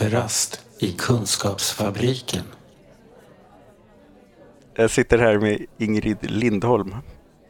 Kafferast 0.00 0.60
i 0.78 0.92
Kunskapsfabriken. 0.92 2.42
Jag 4.74 4.90
sitter 4.90 5.18
här 5.18 5.38
med 5.38 5.66
Ingrid 5.78 6.16
Lindholm 6.30 6.94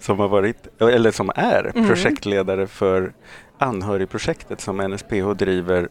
som 0.01 0.19
har 0.19 0.29
varit, 0.29 0.81
eller 0.81 1.11
som 1.11 1.31
är 1.35 1.73
Mm. 1.75 1.89
projektledare 1.89 2.67
för 2.67 3.13
anhörigprojektet 3.59 4.61
som 4.61 4.81
NSPH 4.81 5.35
driver 5.35 5.89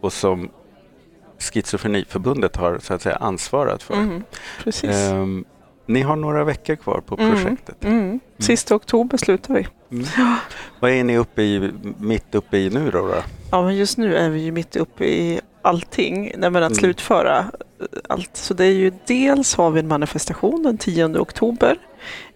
och 0.00 0.12
som 0.12 0.48
Schizofreniförbundet 1.38 2.56
har 2.56 2.78
så 2.78 2.94
att 2.94 3.02
säga 3.02 3.16
ansvarat 3.16 3.82
för. 3.82 3.94
Mm, 3.94 4.22
precis. 4.64 4.90
Ehm, 4.96 5.44
ni 5.86 6.02
har 6.02 6.16
några 6.16 6.44
veckor 6.44 6.76
kvar 6.76 7.00
på 7.06 7.16
Mm. 7.18 7.30
projektet. 7.34 7.84
Mm. 7.84 8.20
Sista 8.38 8.74
oktober 8.74 9.16
slutar 9.16 9.54
vi. 9.54 9.66
Mm. 9.90 10.06
Vad 10.80 10.90
är 10.90 11.04
ni 11.04 11.18
uppe 11.18 11.42
i, 11.42 11.72
mitt 11.98 12.34
uppe 12.34 12.58
i 12.58 12.70
nu 12.70 12.90
då? 12.90 13.06
då? 13.06 13.14
Ja, 13.50 13.62
men 13.62 13.76
just 13.76 13.98
nu 13.98 14.16
är 14.16 14.30
vi 14.30 14.40
ju 14.40 14.52
mitt 14.52 14.76
uppe 14.76 15.04
i 15.04 15.40
allting, 15.68 16.32
nej, 16.36 16.50
men 16.50 16.62
att 16.62 16.70
Mm. 16.70 16.74
slutföra 16.74 17.38
eh, 17.38 17.86
allt. 18.08 18.30
Så 18.36 18.54
det 18.54 18.64
är 18.64 18.72
ju 18.72 18.92
dels 19.06 19.54
har 19.54 19.70
vi 19.70 19.80
en 19.80 19.88
manifestation 19.88 20.62
den 20.62 20.78
10 20.78 21.06
oktober 21.18 21.76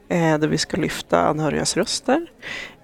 eh, 0.09 0.39
där 0.39 0.49
vi 0.49 0.59
ska 0.59 0.77
lyfta 0.77 1.21
anhörigas 1.21 1.77
röster. 1.77 2.27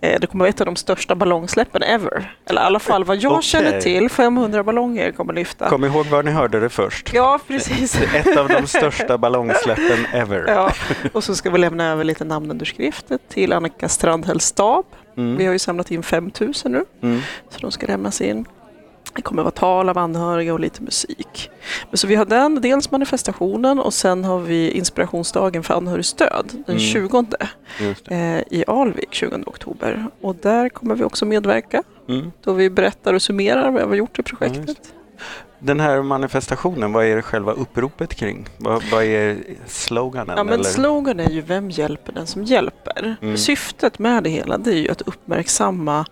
Eh, 0.02 0.20
det 0.20 0.26
kommer 0.26 0.44
vara 0.44 0.48
ett 0.48 0.60
av 0.60 0.66
de 0.66 0.76
största 0.76 1.14
ballongsläppen 1.14 1.82
ever. 1.82 2.36
Eller 2.46 2.60
i 2.60 2.64
alla 2.64 2.78
fall 2.78 3.04
vad 3.04 3.16
jag 3.16 3.32
Okej. 3.32 3.42
känner 3.42 3.80
till, 3.80 4.08
500 4.10 4.64
ballonger 4.64 5.12
kommer 5.12 5.32
lyfta. 5.32 5.68
Kom 5.68 5.84
ihåg 5.84 6.06
var 6.06 6.22
ni 6.22 6.30
hörde 6.30 6.60
det 6.60 6.68
först. 6.68 7.10
Ja, 7.14 7.38
precis. 7.46 8.00
Ett 8.14 8.36
av 8.36 8.48
de 8.48 8.66
största 8.66 9.18
ballongsläppen 9.24 10.06
ever. 10.12 10.44
Ja, 10.48 10.72
och 11.12 11.24
så 11.24 11.34
ska 11.34 11.50
vi 11.50 11.58
lämna 11.58 11.90
över 11.92 12.04
lite 12.04 12.24
namnunderskrifter 12.24 13.18
till 13.28 13.52
Annika 13.52 13.88
Strandhälls 13.88 14.44
stab. 14.44 14.84
Vi 15.14 15.22
Mm. 15.22 15.46
har 15.46 15.52
ju 15.52 15.58
samlat 15.58 15.90
in 15.90 16.02
5000 16.02 16.72
nu. 16.72 16.84
Mm. 17.02 17.20
Så 17.50 17.58
de 17.60 17.70
ska 17.70 17.86
lämnas 17.86 18.20
in. 18.20 18.44
Det 19.18 19.22
kommer 19.22 19.42
vara 19.42 19.50
tal 19.50 19.88
av 19.88 19.98
anhöriga 19.98 20.52
och 20.52 20.60
lite 20.60 20.82
musik. 20.82 21.50
Men 21.90 21.98
så 21.98 22.06
vi 22.06 22.14
har 22.14 22.24
den, 22.24 22.60
dels 22.60 22.90
manifestationen 22.90 23.78
och 23.78 23.94
sen 23.94 24.24
har 24.24 24.38
vi 24.38 24.70
inspirationsdagen 24.70 25.62
för 25.62 25.74
anhörigstöd 25.74 26.46
den 26.52 26.64
Mm. 26.66 26.78
20 26.78 27.24
Just 27.80 28.04
det. 28.04 28.14
eh, 28.50 28.58
i 28.58 28.64
Alvik 28.66 29.08
20 29.14 29.42
oktober. 29.46 30.06
Och 30.20 30.34
där 30.34 30.68
kommer 30.68 30.94
vi 30.94 31.04
också 31.04 31.24
medverka 31.26 31.82
Mm. 32.08 32.32
då 32.44 32.52
vi 32.52 32.70
berättar 32.70 33.14
och 33.14 33.22
summerar 33.22 33.70
vad 33.70 33.82
vi 33.82 33.88
har 33.88 33.94
gjort 33.94 34.18
i 34.18 34.22
Ja, 34.22 34.36
projektet. 34.38 34.68
just 34.68 34.94
Den 35.58 35.80
här 35.80 36.02
manifestationen, 36.02 36.92
vad 36.92 37.04
är 37.04 37.16
det 37.16 37.22
själva 37.22 37.52
uppropet 37.52 38.14
kring? 38.14 38.46
Vad, 38.58 38.82
vad 38.92 39.04
är 39.04 39.36
sloganen? 39.66 40.34
Ja, 40.36 40.44
men 40.44 40.54
eller? 40.54 40.64
slogan 40.64 41.20
är 41.20 41.30
ju 41.30 41.40
Vem 41.40 41.70
hjälper 41.70 42.12
den 42.12 42.26
som 42.26 42.44
hjälper? 42.44 43.16
Mm. 43.22 43.36
Syftet 43.36 43.98
med 43.98 44.22
det 44.24 44.30
hela 44.30 44.58
det 44.58 44.70
är 44.70 44.78
ju 44.78 44.88
att 44.90 45.00
uppmärksamma 45.02 46.04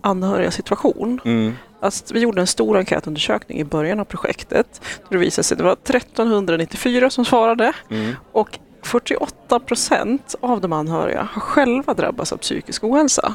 anhöriga 0.00 0.50
situation. 0.50 1.20
mm. 1.24 1.52
Alltså, 1.80 2.14
vi 2.14 2.20
gjorde 2.20 2.40
en 2.40 2.46
stor 2.46 2.76
enkätundersökning 2.78 3.58
i 3.60 3.64
början 3.64 4.00
av 4.00 4.04
projektet. 4.04 4.80
Då 4.98 5.06
det 5.08 5.18
visade 5.18 5.44
sig 5.44 5.54
att 5.54 5.58
det 5.58 5.64
var 5.64 5.72
1394 5.72 7.10
som 7.10 7.24
svarade 7.24 7.72
Mm. 7.90 8.14
och 8.32 8.58
48 8.82 9.60
procent 9.60 10.34
av 10.40 10.60
de 10.60 10.72
anhöriga 10.72 11.28
har 11.32 11.40
själva 11.40 11.94
drabbats 11.94 12.32
av 12.32 12.36
psykisk 12.36 12.84
ohälsa. 12.84 13.34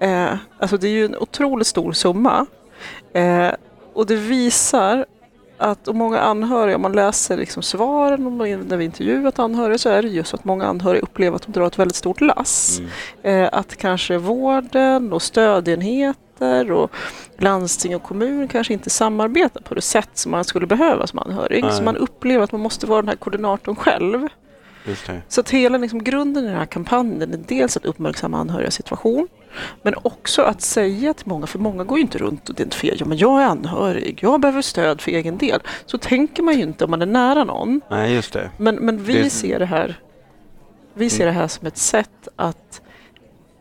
Eh, 0.00 0.28
alltså 0.58 0.76
det 0.76 0.86
är 0.88 0.92
ju 0.92 1.04
en 1.04 1.16
otroligt 1.16 1.66
stor 1.66 1.92
summa. 1.92 2.46
Eh, 3.14 3.50
och 3.92 4.06
det 4.06 4.16
visar 4.16 5.06
att 5.58 5.88
och 5.88 5.94
många 5.94 6.20
anhöriga, 6.20 6.76
om 6.76 6.82
man 6.82 6.92
läser 6.92 7.36
liksom 7.36 7.62
svaren 7.62 8.26
om- 8.26 8.38
när 8.38 8.76
vi 8.76 8.84
intervjuat 8.84 9.38
anhöriga 9.38 9.78
så 9.78 9.88
är 9.88 10.02
det 10.02 10.08
just 10.08 10.34
att 10.34 10.44
många 10.44 10.66
anhöriga 10.66 11.02
upplever 11.02 11.36
att 11.36 11.42
de 11.46 11.52
drar 11.52 11.66
ett 11.66 11.78
väldigt 11.78 11.96
stort 11.96 12.20
lass. 12.20 12.80
Mm. 13.22 13.42
Eh, 13.42 13.48
att 13.52 13.76
kanske 13.76 14.18
vården 14.18 15.12
och 15.12 15.22
stödenheter 15.22 16.72
och 16.72 16.90
landsting 17.38 17.96
och 17.96 18.02
kommun 18.02 18.48
kanske 18.48 18.72
inte 18.72 18.90
samarbetar 18.90 19.60
på 19.60 19.74
det 19.74 19.80
sätt 19.80 20.10
som 20.14 20.30
man 20.30 20.44
skulle 20.44 20.66
behöva 20.66 21.06
som 21.06 21.18
anhörig. 21.18 21.64
Nej. 21.64 21.72
Så 21.72 21.82
man 21.82 21.96
upplever 21.96 22.44
att 22.44 22.52
man 22.52 22.60
måste 22.60 22.86
vara 22.86 23.02
den 23.02 23.08
här 23.08 23.16
koordinatorn 23.16 23.76
själv. 23.76 24.28
Så 25.28 25.40
att 25.40 25.50
hela 25.50 25.78
liksom 25.78 26.04
grunden 26.04 26.44
i 26.44 26.46
den 26.46 26.56
här 26.56 26.66
kampanjen 26.66 27.32
är 27.34 27.40
dels 27.48 27.76
att 27.76 27.84
uppmärksamma 27.84 28.38
anhöriga 28.38 28.70
situation 28.70 29.28
men 29.82 29.94
också 30.02 30.42
att 30.42 30.60
säga 30.60 31.14
till 31.14 31.28
många, 31.28 31.46
för 31.46 31.58
många 31.58 31.84
går 31.84 31.98
ju 31.98 32.02
inte 32.02 32.18
runt 32.18 32.48
och 32.48 32.54
identifierar, 32.60 32.96
ja 33.00 33.06
men 33.06 33.18
jag 33.18 33.42
är 33.42 33.46
anhörig, 33.46 34.18
jag 34.22 34.40
behöver 34.40 34.62
stöd 34.62 35.00
för 35.00 35.10
egen 35.10 35.38
del. 35.38 35.60
Så 35.86 35.98
tänker 35.98 36.42
man 36.42 36.54
ju 36.54 36.62
inte 36.62 36.84
om 36.84 36.90
man 36.90 37.02
är 37.02 37.06
nära 37.06 37.44
någon. 37.44 37.80
Nej, 37.90 38.14
just 38.14 38.32
det. 38.32 38.50
Men, 38.56 38.74
men 38.74 39.02
vi 39.04 39.22
Det- 39.22 39.30
ser 39.30 39.58
det 39.58 39.66
här 39.66 40.00
vi 40.94 41.10
ser 41.10 41.26
det 41.26 41.32
här 41.32 41.48
som 41.48 41.66
ett 41.66 41.76
sätt 41.78 42.28
att 42.36 42.80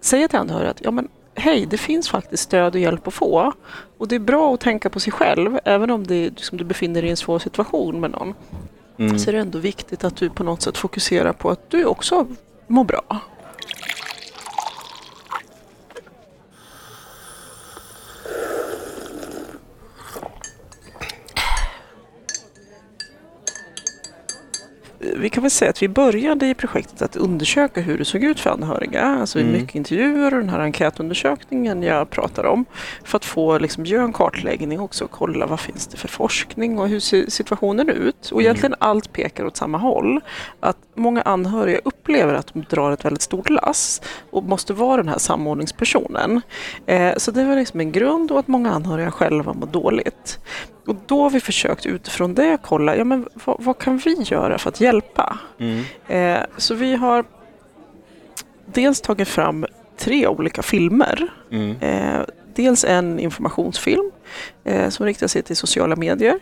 säga 0.02 0.28
till 0.28 0.40
anhöriga 0.40 0.70
att 0.72 0.82
ja, 0.84 0.92
men, 0.92 1.08
hej, 1.36 1.66
det 1.70 1.78
finns 1.78 2.10
faktiskt 2.10 2.44
stöd 2.44 2.76
och 2.76 2.82
hjälp 2.82 3.08
att 3.08 3.14
få. 3.14 3.54
Och 3.98 4.08
det 4.08 4.16
är 4.16 4.20
bra 4.20 4.54
att 4.54 4.60
tänka 4.60 4.90
på 4.90 5.00
sig 5.00 5.14
själv, 5.14 5.60
även 5.66 5.92
om 5.92 6.08
det, 6.08 6.24
liksom, 6.30 6.58
du 6.58 6.64
befinner 6.64 7.02
dig 7.02 7.08
i 7.08 7.12
en 7.12 7.18
svår 7.18 7.40
situation 7.40 8.00
med 8.00 8.12
någon. 8.12 8.34
Mm. 9.00 9.20
Så 9.20 9.30
är 9.30 9.34
det 9.34 9.40
ändå 9.40 9.60
viktigt 9.60 10.04
att 10.04 10.16
du 10.16 10.30
på 10.30 10.44
något 10.44 10.62
sätt 10.62 10.78
fokuserar 10.78 11.34
på 11.34 11.50
att 11.50 11.70
du 11.70 11.86
också 11.86 12.28
mår 12.68 12.84
bra. 12.84 13.20
Vi 25.20 25.30
kan 25.30 25.44
väl 25.44 25.52
säga 25.52 25.70
att 25.70 25.82
vi 25.82 25.88
började 25.88 26.48
i 26.48 26.54
projektet 26.54 27.02
att 27.02 27.16
undersöka 27.16 27.82
hur 27.82 27.98
det 27.98 28.06
såg 28.06 28.24
ut 28.24 28.40
för 28.40 28.50
anhöriga. 28.50 29.02
Alltså 29.06 29.40
Mm. 29.40 29.52
mycket 29.52 29.76
intervjuer 29.76 30.34
och 30.34 30.40
den 30.40 30.50
här 30.50 30.60
enkätundersökningen 30.60 31.84
jag 31.84 32.10
pratar 32.10 32.44
om. 32.46 32.66
För 33.04 33.18
att 33.18 33.26
få 33.26 33.58
liksom, 33.58 33.86
göra 33.86 34.04
en 34.04 34.14
kartläggning 34.14 34.80
också 34.80 35.04
och 35.06 35.12
kolla 35.12 35.46
vad 35.46 35.60
finns 35.60 35.88
det 35.88 35.98
för 35.98 36.08
forskning 36.08 36.80
och 36.80 36.88
hur 36.90 37.00
ser 37.00 37.26
situationen 37.30 37.90
ut. 37.90 38.30
Och 38.32 38.42
egentligen 38.42 38.76
allt 38.80 39.14
pekar 39.14 39.46
åt 39.46 39.58
samma 39.58 39.78
håll. 39.78 40.20
Att 40.60 40.78
många 40.96 41.22
anhöriga 41.22 41.80
upplever 41.86 42.34
att 42.34 42.54
de 42.54 42.66
drar 42.70 42.92
ett 42.92 43.06
väldigt 43.06 43.22
stort 43.22 43.50
lass 43.50 44.02
och 44.32 44.44
måste 44.44 44.74
vara 44.74 44.98
den 44.98 45.08
här 45.08 45.18
samordningspersonen. 45.20 46.42
Eh, 46.86 47.14
så 47.18 47.32
det 47.32 47.44
var 47.44 47.56
liksom 47.56 47.80
en 47.80 47.92
grund 47.92 48.32
och 48.32 48.40
att 48.40 48.48
många 48.48 48.72
anhöriga 48.72 49.12
själva 49.12 49.54
mår 49.54 49.68
dåligt. 49.68 50.40
Och 50.88 50.96
då 51.06 51.22
har 51.22 51.30
vi 51.30 51.40
försökt 51.40 51.86
utifrån 51.86 52.34
det 52.34 52.58
kolla, 52.64 52.96
ja 52.96 53.04
men 53.04 53.30
vad, 53.46 53.56
vad 53.60 53.78
kan 53.78 53.98
vi 53.98 54.14
göra 54.24 54.58
för 54.58 54.70
att 54.70 54.82
hjälpa? 54.82 55.40
Mm. 55.60 55.84
Eh, 56.08 56.46
så 56.58 56.76
vi 56.76 56.96
har 56.96 57.26
dels 58.66 59.02
tagit 59.02 59.28
fram 59.28 59.66
tre 59.98 60.28
olika 60.28 60.62
filmer. 60.62 61.28
Mm. 61.52 61.76
Eh, 61.80 62.22
dels 62.56 62.84
en 62.84 63.20
informationsfilm 63.20 64.12
eh, 64.64 64.90
som 64.90 65.06
riktar 65.06 65.28
sig 65.28 65.42
till 65.42 65.56
sociala 65.56 65.96
medier. 65.96 66.40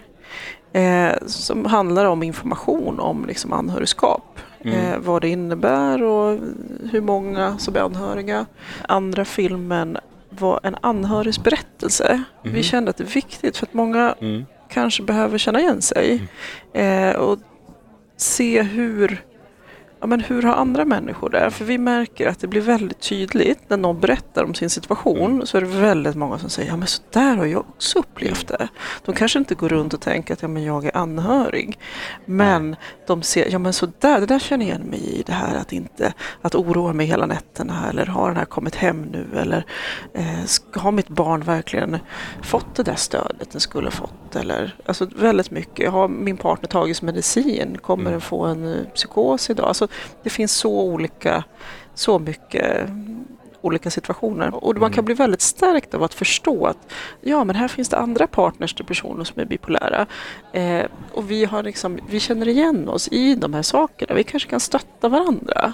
Eh, 0.73 1.13
som 1.25 1.65
handlar 1.65 2.05
om 2.05 2.23
information 2.23 2.99
om 2.99 3.25
liksom, 3.25 3.53
anhörigskap. 3.53 4.39
Mm. 4.61 4.79
Eh, 4.79 4.99
vad 4.99 5.21
det 5.21 5.29
innebär 5.29 6.03
och 6.03 6.39
hur 6.91 7.01
många 7.01 7.57
som 7.57 7.75
är 7.75 7.79
anhöriga. 7.79 8.45
Andra 8.87 9.25
filmen 9.25 9.97
var 10.39 10.59
en 10.63 10.75
anhörigs 10.81 11.43
berättelse. 11.43 12.23
Mhm. 12.43 12.53
Vi 12.53 12.63
kände 12.63 12.89
att 12.89 12.97
det 12.97 13.03
är 13.03 13.13
viktigt 13.13 13.57
för 13.57 13.65
att 13.65 13.73
många 13.73 14.15
Mm. 14.21 14.45
kanske 14.69 15.03
behöver 15.03 15.37
känna 15.37 15.59
igen 15.59 15.81
sig. 15.81 16.27
Eh, 16.73 17.15
och 17.15 17.39
se 18.17 18.61
hur, 18.61 19.21
ja, 19.99 20.07
men 20.07 20.19
hur 20.19 20.41
har 20.41 20.53
andra 20.53 20.85
människor 20.85 21.29
det? 21.29 21.51
För 21.51 21.65
vi 21.65 21.77
märker 21.77 22.27
att 22.27 22.39
det 22.39 22.47
blir 22.47 22.61
väldigt 22.61 22.99
tydligt 22.99 23.59
när 23.69 23.77
någon 23.77 23.99
berättar 23.99 24.43
om 24.43 24.53
sin 24.53 24.69
situation 24.69 25.47
så 25.47 25.57
är 25.57 25.61
det 25.61 25.67
väldigt 25.67 26.15
många 26.15 26.39
som 26.39 26.49
säger 26.49 26.69
ja 26.69 26.77
men 26.77 26.87
så 26.87 27.01
där 27.09 27.35
har 27.35 27.45
jag 27.45 27.59
också 27.59 27.99
upplevt 27.99 28.47
det. 28.47 28.67
De 29.05 29.15
kanske 29.15 29.39
inte 29.39 29.55
går 29.55 29.69
runt 29.69 29.93
och 29.93 30.01
tänker 30.01 30.33
att 30.33 30.41
ja, 30.41 30.47
men 30.47 30.63
jag 30.63 30.85
är 30.85 30.97
anhörig. 30.97 31.79
Men 32.25 32.75
de 33.07 33.21
ser, 33.21 33.51
ja 33.51 33.59
men 33.59 33.73
så 33.73 33.87
där, 33.99 34.19
det 34.19 34.25
där 34.25 34.39
känner 34.39 34.65
jag 34.65 34.75
igen 34.75 34.89
mig 34.89 35.19
i. 35.19 35.23
Det 35.25 35.33
här 35.33 35.55
att 35.55 35.73
inte 35.73 36.13
att 36.41 36.55
oroa 36.55 36.93
mig 36.93 37.05
hela 37.05 37.25
nätterna 37.25 37.89
eller 37.89 38.05
har 38.05 38.27
den 38.27 38.37
här 38.37 38.45
kommit 38.45 38.75
hem 38.75 39.01
nu 39.01 39.27
eller 39.35 39.65
eh, 40.13 40.81
har 40.81 40.91
mitt 40.91 41.07
barn 41.07 41.41
verkligen 41.41 41.97
fått 42.41 42.75
det 42.75 42.83
där 42.83 42.95
stödet 42.95 43.51
den 43.51 43.61
skulle 43.61 43.87
ha 43.87 43.91
fått? 43.91 44.35
Eller, 44.35 44.75
alltså 44.85 45.07
väldigt 45.15 45.51
mycket. 45.51 45.91
Har 45.91 46.07
min 46.07 46.37
partner 46.37 46.67
tagit 46.69 47.01
medicin? 47.01 47.77
Kommer 47.81 48.01
Mm. 48.05 48.11
den 48.11 48.21
få 48.21 48.45
en 48.45 48.73
eh, 48.73 48.85
psykos 48.93 49.49
idag? 49.49 49.67
Alltså, 49.67 49.84
det 50.23 50.29
finns 50.29 50.51
så 50.51 50.81
olika, 50.81 51.43
så 51.93 52.19
mycket 52.19 52.89
mm, 52.89 53.25
olika 53.61 53.89
situationer. 53.91 54.55
Och 54.55 54.73
man 54.73 54.83
Mm. 54.83 54.93
kan 54.93 55.05
bli 55.05 55.13
väldigt 55.15 55.41
stärkt 55.41 55.93
av 55.93 56.03
att 56.03 56.13
förstå 56.13 56.65
att 56.65 56.91
ja, 57.21 57.43
men 57.43 57.55
här 57.55 57.67
finns 57.67 57.89
det 57.89 57.97
andra 57.97 58.27
partners 58.27 58.73
till 58.73 58.85
personer 58.85 59.23
som 59.23 59.41
är 59.41 59.45
bipolära. 59.45 60.05
Eh, 60.53 60.85
och 61.13 61.31
vi, 61.31 61.45
har 61.45 61.63
liksom, 61.63 61.99
vi 62.09 62.19
känner 62.19 62.47
igen 62.47 62.89
oss 62.89 63.07
i 63.07 63.35
de 63.35 63.53
här 63.53 63.61
sakerna. 63.61 64.15
Vi 64.15 64.23
kanske 64.23 64.49
kan 64.49 64.59
stötta 64.59 65.09
varandra. 65.09 65.73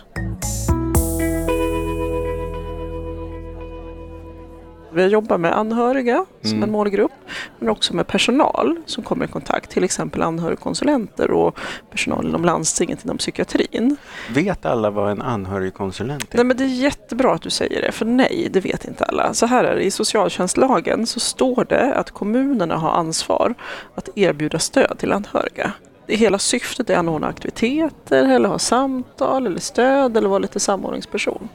Vi 4.93 5.07
jobbar 5.07 5.37
med 5.37 5.57
anhöriga 5.57 6.25
som 6.41 6.51
Mm. 6.51 6.63
en 6.63 6.71
målgrupp, 6.71 7.11
men 7.59 7.69
också 7.69 7.95
med 7.95 8.07
personal 8.07 8.77
som 8.85 9.03
kommer 9.03 9.25
i 9.25 9.27
kontakt, 9.27 9.69
till 9.69 9.83
exempel 9.83 10.21
anhörigkonsulenter 10.21 11.31
och 11.31 11.59
personal 11.91 12.27
inom 12.27 12.45
landstinget 12.45 13.05
inom 13.05 13.17
psykiatrin. 13.17 13.97
Vet 14.29 14.65
alla 14.65 14.89
vad 14.89 15.11
en 15.11 15.21
anhörigkonsulent 15.21 16.33
är? 16.33 16.37
Nej, 16.37 16.45
men 16.45 16.57
det 16.57 16.63
är 16.63 16.67
jättebra 16.67 17.33
att 17.33 17.41
du 17.41 17.49
säger 17.49 17.81
det, 17.81 17.91
för 17.91 18.05
nej, 18.05 18.49
det 18.51 18.59
vet 18.59 18.85
inte 18.85 19.05
alla. 19.05 19.33
Så 19.33 19.45
här 19.45 19.63
är 19.63 19.75
det, 19.75 19.83
i 19.83 19.91
socialtjänstlagen 19.91 21.05
så 21.05 21.19
står 21.19 21.65
det 21.69 21.93
att 21.93 22.11
kommunerna 22.11 22.75
har 22.77 22.91
ansvar 22.91 23.53
att 23.95 24.09
erbjuda 24.15 24.59
stöd 24.59 24.97
till 24.97 25.11
anhöriga. 25.11 25.71
Hela 26.07 26.39
syftet 26.39 26.89
är 26.89 26.93
att 26.93 26.99
anordna 26.99 27.27
aktiviteter, 27.27 28.23
eller 28.29 28.49
ha 28.49 28.59
samtal, 28.59 29.47
eller 29.47 29.59
stöd, 29.59 30.17
eller 30.17 30.29
vara 30.29 30.39
lite 30.39 30.59
samordningsperson. 30.59 31.49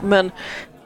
Men 0.00 0.30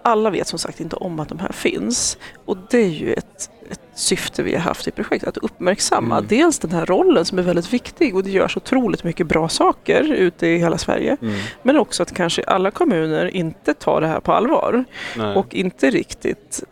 alla 0.02 0.30
vet 0.30 0.48
som 0.48 0.58
sagt 0.58 0.80
inte 0.80 0.96
om 0.96 1.20
att 1.20 1.28
de 1.28 1.38
här 1.38 1.52
finns. 1.52 2.18
Och 2.44 2.56
det 2.70 2.78
är 2.78 2.88
ju 2.88 3.12
ett, 3.12 3.50
ett 3.70 3.80
syfte 3.94 4.42
vi 4.42 4.52
har 4.54 4.60
haft 4.60 4.88
i 4.88 4.90
projektet, 4.90 5.28
att 5.28 5.36
uppmärksamma 5.36 6.16
Mm. 6.16 6.28
dels 6.28 6.58
den 6.58 6.70
här 6.72 6.86
rollen 6.86 7.24
som 7.24 7.38
är 7.38 7.42
väldigt 7.42 7.72
viktig 7.72 8.16
och 8.16 8.24
det 8.24 8.30
görs 8.30 8.56
otroligt 8.56 9.04
mycket 9.04 9.26
bra 9.26 9.48
saker 9.48 10.12
ute 10.12 10.46
i 10.46 10.58
hela 10.58 10.78
Sverige. 10.78 11.16
Mm. 11.22 11.34
Men 11.62 11.76
också 11.76 12.02
att 12.02 12.14
kanske 12.14 12.42
alla 12.42 12.70
kommuner 12.70 13.36
inte 13.36 13.74
tar 13.74 14.00
det 14.00 14.06
här 14.06 14.20
på 14.20 14.32
allvar 14.32 14.84
Nej. 15.16 15.36
och 15.36 15.54
inte 15.54 15.90
riktigt 15.90 16.62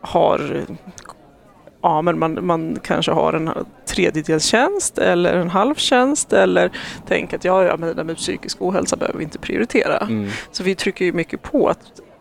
har 0.00 0.64
Ja, 1.82 2.02
men 2.02 2.18
man, 2.18 2.46
man 2.46 2.78
kanske 2.82 3.12
har 3.12 3.32
en 3.32 3.50
tredjedelstjänst 3.86 4.98
eller 4.98 5.34
en 5.34 5.50
halvtjänst 5.50 6.32
eller 6.32 6.70
tänker 7.06 7.36
att 7.36 7.44
ja, 7.44 7.64
ja, 7.64 7.76
men 7.76 7.88
det 7.88 7.94
där 7.94 8.04
med 8.04 8.16
psykisk 8.16 8.56
ohälsa 8.62 8.96
behöver 8.96 9.18
vi 9.18 9.24
inte 9.24 9.38
prioritera. 9.38 9.98
Mm. 9.98 10.30
Så 10.52 10.62
vi 10.62 10.74
trycker 10.74 11.04
ju 11.04 11.12
mycket 11.12 11.42
på 11.42 11.68
att 11.68 11.78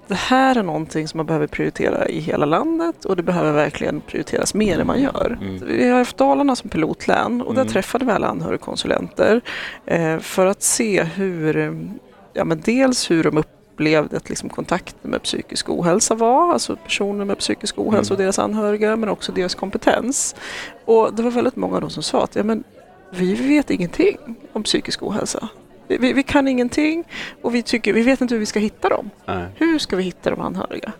det 0.07 0.15
här 0.15 0.55
är 0.55 0.63
någonting 0.63 1.07
som 1.07 1.17
man 1.17 1.25
behöver 1.25 1.47
prioritera 1.47 2.07
i 2.07 2.19
hela 2.19 2.45
landet 2.45 3.05
och 3.05 3.15
det 3.15 3.23
behöver 3.23 3.51
verkligen 3.51 4.01
prioriteras 4.01 4.53
mer 4.53 4.79
än 4.79 4.87
man 4.87 5.01
gör. 5.01 5.37
Mm. 5.41 5.61
Vi 5.67 5.89
har 5.89 5.97
haft 5.97 6.17
Dalarna 6.17 6.55
som 6.55 6.69
pilotlän 6.69 7.41
och 7.41 7.53
där 7.53 7.61
Mm. 7.61 7.73
träffade 7.73 8.05
vi 8.05 8.11
alla 8.11 8.27
anhörigkonsulenter 8.27 9.41
eh, 9.85 10.19
för 10.19 10.45
att 10.45 10.63
se 10.63 11.03
hur, 11.03 11.77
ja 12.33 12.45
men 12.45 12.61
dels 12.65 13.11
hur 13.11 13.23
de 13.23 13.37
upplevde 13.37 14.17
att 14.17 14.29
liksom 14.29 14.49
kontakten 14.49 15.11
med 15.11 15.23
psykisk 15.23 15.69
ohälsa 15.69 16.15
var, 16.15 16.53
alltså 16.53 16.75
personer 16.75 17.25
med 17.25 17.37
psykisk 17.37 17.79
ohälsa 17.79 18.13
och 18.13 18.19
Mm. 18.19 18.25
deras 18.25 18.39
anhöriga, 18.39 18.95
men 18.95 19.09
också 19.09 19.31
deras 19.31 19.55
kompetens. 19.55 20.35
Och 20.85 21.13
det 21.13 21.23
var 21.23 21.31
väldigt 21.31 21.55
många 21.55 21.75
av 21.75 21.81
dem 21.81 21.89
som 21.89 22.03
sa 22.03 22.23
att 22.23 22.35
ja, 22.35 22.43
men 22.43 22.63
vi 23.11 23.33
vet 23.33 23.69
ingenting 23.69 24.17
om 24.53 24.63
psykisk 24.63 25.03
ohälsa. 25.03 25.47
Vi, 25.87 26.13
vi, 26.13 26.23
kan 26.23 26.47
ingenting 26.47 27.03
och 27.41 27.55
vi, 27.55 27.61
tycker, 27.61 27.93
vi 27.93 28.01
vet 28.01 28.21
inte 28.21 28.35
hur 28.35 28.39
vi 28.39 28.45
ska 28.45 28.59
hitta 28.59 28.89
dem. 28.89 29.09
Nej. 29.25 29.45
Hur 29.55 29.79
ska 29.79 29.95
vi 29.95 30.03
hitta 30.03 30.29
de 30.29 30.41
anhöriga? 30.41 30.91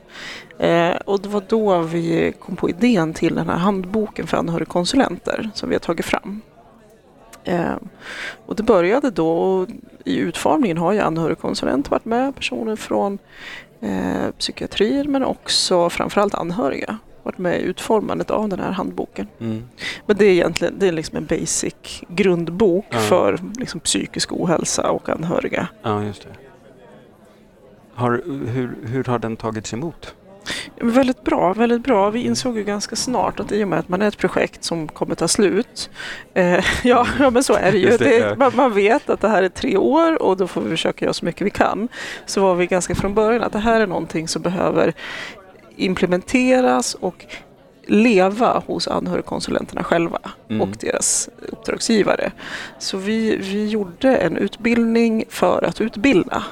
Eh, 0.59 0.95
och 1.05 1.21
det 1.21 1.29
var 1.29 1.43
då 1.47 1.81
vi 1.81 2.33
kom 2.39 2.55
på 2.55 2.69
idén 2.69 3.13
till 3.13 3.35
den 3.35 3.49
här 3.49 3.57
handboken 3.57 4.27
för 4.27 4.37
anhörigkonsulenter 4.37 5.49
som 5.53 5.69
vi 5.69 5.75
har 5.75 5.79
tagit 5.79 6.05
fram. 6.05 6.41
Eh, 7.43 7.75
och 8.45 8.55
det 8.55 8.63
började 8.63 9.11
då, 9.11 9.29
och 9.29 9.69
i 10.05 10.17
utformningen 10.17 10.77
har 10.77 10.93
ju 10.93 10.99
anhörigkonsulent 10.99 11.91
varit 11.91 12.05
med, 12.05 12.35
personer 12.35 12.75
från 12.75 13.19
eh, 13.81 14.31
psykiatrier 14.37 15.03
men 15.03 15.23
också 15.23 15.89
framförallt 15.89 16.35
anhöriga 16.35 16.97
varit 17.27 17.37
med 17.37 17.61
i 17.61 17.63
utformandet 17.63 18.31
av 18.31 18.49
den 18.49 18.59
här 18.59 18.71
handboken. 18.71 19.27
Mm. 19.39 19.63
Men 20.05 20.17
det 20.17 20.25
är 20.25 20.31
egentligen 20.31 20.73
det 20.79 20.87
är 20.87 20.91
liksom 20.91 21.17
en 21.17 21.25
basic 21.25 22.01
grundbok 22.07 22.85
Ja. 22.89 22.99
för 22.99 23.39
liksom, 23.57 23.79
psykisk 23.79 24.33
ohälsa 24.33 24.91
och 24.91 25.09
anhöriga. 25.09 25.67
Ja, 25.83 26.03
just 26.03 26.21
det. 26.23 26.29
Har, 27.93 28.11
hur, 28.47 28.75
hur 28.87 29.03
har 29.03 29.19
den 29.19 29.35
tagits 29.35 29.73
emot? 29.73 30.15
Väldigt 30.81 31.23
bra, 31.23 31.53
väldigt 31.53 31.83
bra. 31.83 32.09
Vi 32.09 32.23
insåg 32.23 32.57
ju 32.57 32.63
ganska 32.63 32.95
snart 32.95 33.39
att 33.39 33.51
i 33.51 33.63
och 33.63 33.67
med 33.67 33.79
att 33.79 33.89
man 33.89 34.01
är 34.01 34.07
ett 34.07 34.17
projekt 34.17 34.63
som 34.63 34.87
kommer 34.87 35.15
ta 35.15 35.27
slut. 35.27 35.89
Eh, 36.33 36.63
ja, 36.83 37.07
ja, 37.19 37.29
men 37.29 37.43
så 37.43 37.53
är 37.53 37.71
det 37.71 37.77
ju. 37.77 37.97
Det, 37.97 38.37
man, 38.37 38.51
man 38.55 38.73
vet 38.73 39.09
att 39.09 39.21
det 39.21 39.27
här 39.27 39.43
är 39.43 39.49
tre 39.49 39.77
år 39.77 40.21
och 40.21 40.37
då 40.37 40.47
får 40.47 40.61
vi 40.61 40.69
försöka 40.69 41.05
göra 41.05 41.13
så 41.13 41.25
mycket 41.25 41.41
vi 41.41 41.49
kan. 41.49 41.87
Så 42.25 42.41
var 42.41 42.55
vi 42.55 42.67
ganska 42.67 42.95
från 42.95 43.13
början 43.13 43.43
att 43.43 43.53
det 43.53 43.59
här 43.59 43.81
är 43.81 43.87
någonting 43.87 44.27
som 44.27 44.41
behöver 44.41 44.93
implementeras 45.77 46.93
och 46.95 47.25
leva 47.85 48.63
hos 48.67 48.87
anhörigkonsulenterna 48.87 49.83
själva 49.83 50.19
Mm. 50.49 50.61
och 50.61 50.77
deras 50.79 51.29
uppdragsgivare. 51.51 52.31
Så 52.79 52.97
vi, 52.97 53.35
vi 53.37 53.67
gjorde 53.67 54.15
en 54.15 54.37
utbildning 54.37 55.23
för 55.29 55.63
att 55.65 55.81
utbilda. 55.81 56.43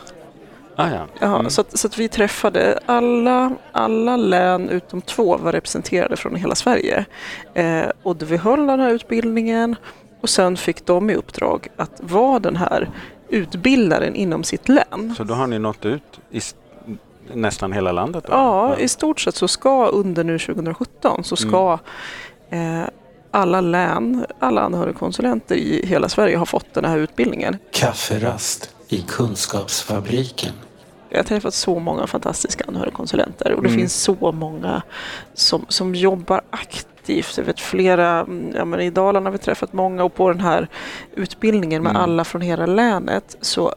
Ah, 0.76 0.90
ja. 0.90 1.06
Ja, 1.20 1.40
Mm. 1.40 1.50
så, 1.50 1.62
att, 1.62 1.78
så 1.80 1.88
att 1.88 1.98
vi 1.98 2.08
träffade 2.10 2.80
alla, 2.86 3.52
alla 3.72 4.18
län 4.18 4.70
utom 4.70 5.02
två 5.02 5.38
var 5.38 5.52
representerade 5.52 6.16
från 6.18 6.36
hela 6.36 6.56
Sverige. 6.56 7.06
Eh, 7.54 7.86
och 8.04 8.32
vi 8.32 8.38
höll 8.38 8.68
den 8.68 8.80
här 8.80 8.90
utbildningen 8.90 9.76
och 10.22 10.30
sen 10.30 10.58
fick 10.58 10.86
de 10.86 11.10
i 11.10 11.16
uppdrag 11.16 11.68
att 11.78 11.92
vara 12.04 12.40
den 12.40 12.56
här 12.56 12.90
utbildaren 13.30 14.16
inom 14.16 14.44
sitt 14.44 14.70
län. 14.70 15.14
Så 15.18 15.24
då 15.24 15.34
har 15.34 15.48
ni 15.48 15.60
nått 15.60 15.86
ut 15.86 16.20
i 16.32 16.42
nästan 17.34 17.72
hela 17.74 17.92
landet? 17.92 18.24
Då? 18.28 18.34
Ja, 18.34 18.78
i 18.78 18.88
stort 18.88 19.20
sett 19.20 19.36
så 19.36 19.48
ska 19.48 19.86
under 19.88 20.24
nu 20.24 20.40
2017 20.40 21.24
så 21.24 21.36
ska 21.36 21.80
eh, 22.50 22.82
alla 23.32 23.62
län, 23.62 24.26
alla 24.40 24.62
anhörigkonsulenter 24.62 25.56
i 25.56 25.86
hela 25.86 26.10
Sverige 26.10 26.38
ha 26.38 26.46
fått 26.46 26.74
den 26.74 26.86
här 26.86 26.98
utbildningen. 26.98 27.58
Kafferast 27.72 28.76
i 28.88 29.02
Kunskapsfabriken. 29.02 30.54
Jag 31.10 31.18
har 31.20 31.24
träffat 31.24 31.54
så 31.54 31.80
många 31.80 32.08
fantastiska 32.08 32.64
anhörigkonsulenter 32.68 33.52
och 33.54 33.62
det 33.64 33.68
Mm. 33.70 33.80
finns 33.80 33.96
så 34.04 34.32
många 34.32 34.82
som, 35.34 35.66
som 35.70 35.96
jobbar 35.96 36.42
aktivt. 36.50 37.38
Jag 37.38 37.44
vet 37.44 37.60
flera, 37.60 38.20
mm, 38.20 38.54
ja, 38.56 38.66
men 38.66 38.80
i 38.80 38.90
Dalarna 38.90 39.26
har 39.28 39.32
vi 39.32 39.38
träffat 39.38 39.74
många 39.74 40.04
och 40.04 40.14
på 40.16 40.30
den 40.32 40.40
här 40.42 40.68
utbildningen 41.16 41.84
med 41.84 41.90
Mm. 41.90 42.02
alla 42.02 42.24
från 42.24 42.42
hela 42.42 42.66
länet 42.66 43.38
så 43.42 43.74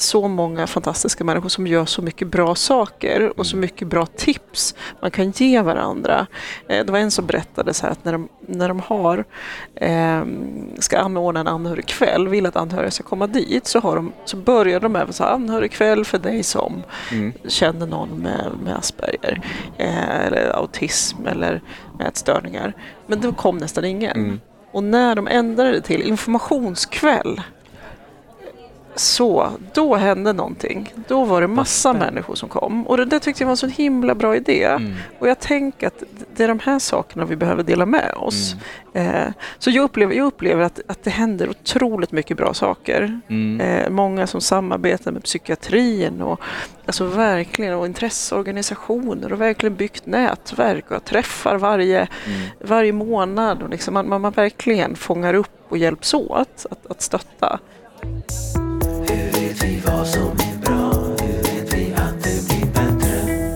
så 0.00 0.28
många 0.28 0.66
fantastiska 0.66 1.24
människor 1.24 1.48
som 1.48 1.66
gör 1.66 1.84
så 1.84 2.02
mycket 2.02 2.28
bra 2.28 2.54
saker 2.54 3.32
och 3.40 3.46
så 3.46 3.56
Mm. 3.56 3.60
mycket 3.60 3.88
bra 3.88 4.06
tips 4.06 4.74
man 5.00 5.10
kan 5.10 5.30
ge 5.30 5.60
varandra. 5.62 6.26
Eh, 6.68 6.84
Det 6.86 6.92
var 6.92 6.98
en 6.98 7.10
som 7.10 7.26
berättade 7.26 7.74
så 7.74 7.86
här 7.86 7.92
att 7.92 8.04
när 8.04 8.12
de, 8.12 8.28
när 8.46 8.68
de 8.68 8.80
har, 8.80 9.24
eh, 9.74 10.22
ska 10.78 10.98
anordna 10.98 11.40
en 11.40 11.48
anhörigkväll, 11.48 12.28
vill 12.28 12.46
att 12.46 12.56
anhöriga 12.56 12.90
ska 12.90 13.04
komma 13.04 13.26
dit, 13.26 13.66
så, 13.66 13.80
har 13.80 13.96
de, 13.96 14.12
så 14.24 14.36
börjar 14.36 14.80
de 14.80 14.92
med 14.92 15.14
så 15.14 15.24
här, 15.24 15.30
anhörigkväll 15.32 16.04
för 16.04 16.18
dig 16.18 16.42
som 16.42 16.82
Mm. 17.12 17.32
känner 17.48 17.86
någon 17.86 18.08
med, 18.22 18.50
med 18.64 18.76
Asperger 18.76 19.40
eh, 19.78 20.26
eller 20.26 20.56
autism 20.56 21.26
eller 21.26 21.62
ätstörningar. 22.00 22.72
Men 23.06 23.20
det 23.20 23.32
kom 23.36 23.58
nästan 23.58 23.84
ingen. 23.84 24.16
Mm. 24.16 24.40
Och 24.72 24.84
när 24.84 25.14
de 25.14 25.28
ändrade 25.28 25.72
det 25.72 25.80
till 25.80 26.02
informationskväll 26.02 27.40
så, 28.96 29.50
då 29.74 29.94
hände 29.94 30.32
någonting. 30.32 30.92
Då 31.08 31.24
var 31.24 31.40
det 31.40 31.46
massa 31.46 31.90
spännande. 31.90 32.06
människor 32.12 32.34
som 32.34 32.48
kom. 32.48 32.86
Och 32.86 32.96
det 32.96 33.04
där 33.04 33.18
tyckte 33.18 33.42
jag 33.42 33.46
var 33.46 33.52
en 33.52 33.56
så 33.56 33.66
himla 33.66 34.14
bra 34.14 34.36
idé. 34.36 34.64
Mm. 34.64 34.94
Och 35.18 35.28
jag 35.28 35.40
tänker 35.40 35.86
att 35.86 36.02
det 36.36 36.44
är 36.44 36.48
de 36.48 36.58
här 36.58 36.78
sakerna 36.78 37.24
vi 37.24 37.36
behöver 37.36 37.62
dela 37.62 37.86
med 37.86 38.14
oss. 38.16 38.54
Mm. 38.94 39.16
Eh, 39.16 39.32
så 39.58 39.70
jag 39.70 39.82
upplever, 39.82 40.14
jag 40.14 40.26
upplever 40.26 40.62
att, 40.62 40.80
att 40.86 41.02
det 41.04 41.10
händer 41.10 41.50
otroligt 41.50 42.12
mycket 42.12 42.36
bra 42.36 42.54
saker. 42.54 43.20
Mm. 43.28 43.60
Eh, 43.60 43.90
många 43.90 44.26
som 44.26 44.40
samarbetar 44.40 45.12
med 45.12 45.22
psykiatrin 45.22 46.22
och 46.22 46.40
alltså 46.86 47.04
verkligen 47.04 47.74
och 47.74 47.86
intresseorganisationer 47.86 49.32
och 49.32 49.40
verkligen 49.40 49.76
byggt 49.76 50.06
nätverk 50.06 50.90
och 50.90 51.04
träffar 51.04 51.56
varje, 51.58 52.08
Mm. 52.26 52.40
varje 52.60 52.92
månad. 52.92 53.62
Och 53.62 53.68
liksom 53.68 53.94
man, 53.94 54.08
man, 54.08 54.20
man 54.20 54.32
verkligen 54.32 54.96
fångar 54.96 55.34
upp 55.34 55.50
och 55.68 55.78
hjälps 55.78 56.14
åt 56.14 56.66
att, 56.70 56.86
att 56.90 57.02
stötta. 57.02 57.58
Hur 60.06 60.12
vet 60.12 60.18
vi 60.18 60.20
vad 60.20 60.34
som 60.34 60.52
är 60.52 60.58
bra? 60.60 60.92
Hur 61.20 61.42
vet 61.42 61.74
vi 61.74 61.94
att 61.94 62.22
det 62.22 62.48
blir 62.48 62.66
bättre? 62.66 63.52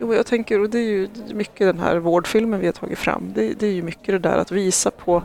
Jo, 0.00 0.14
jag 0.14 0.26
tänker, 0.26 0.60
och 0.60 0.70
det 0.70 0.78
är 0.78 0.82
ju 0.82 1.08
mycket 1.34 1.66
den 1.66 1.78
här 1.78 1.96
vårdfilmen 1.96 2.60
vi 2.60 2.66
har 2.66 2.72
tagit 2.72 2.98
fram. 2.98 3.32
Det, 3.34 3.52
det 3.52 3.66
är 3.66 3.72
ju 3.72 3.82
mycket 3.82 4.06
det 4.06 4.18
där 4.18 4.38
att 4.38 4.52
visa 4.52 4.90
på, 4.90 5.22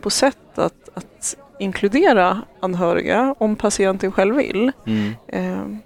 på 0.00 0.10
sätt 0.10 0.58
att, 0.58 0.88
att 0.94 1.36
inkludera 1.58 2.42
anhöriga 2.60 3.34
om 3.38 3.56
patienten 3.56 4.12
själv 4.12 4.36
vill. 4.36 4.72
Mm. 4.86 5.12
Eh, 5.26 5.78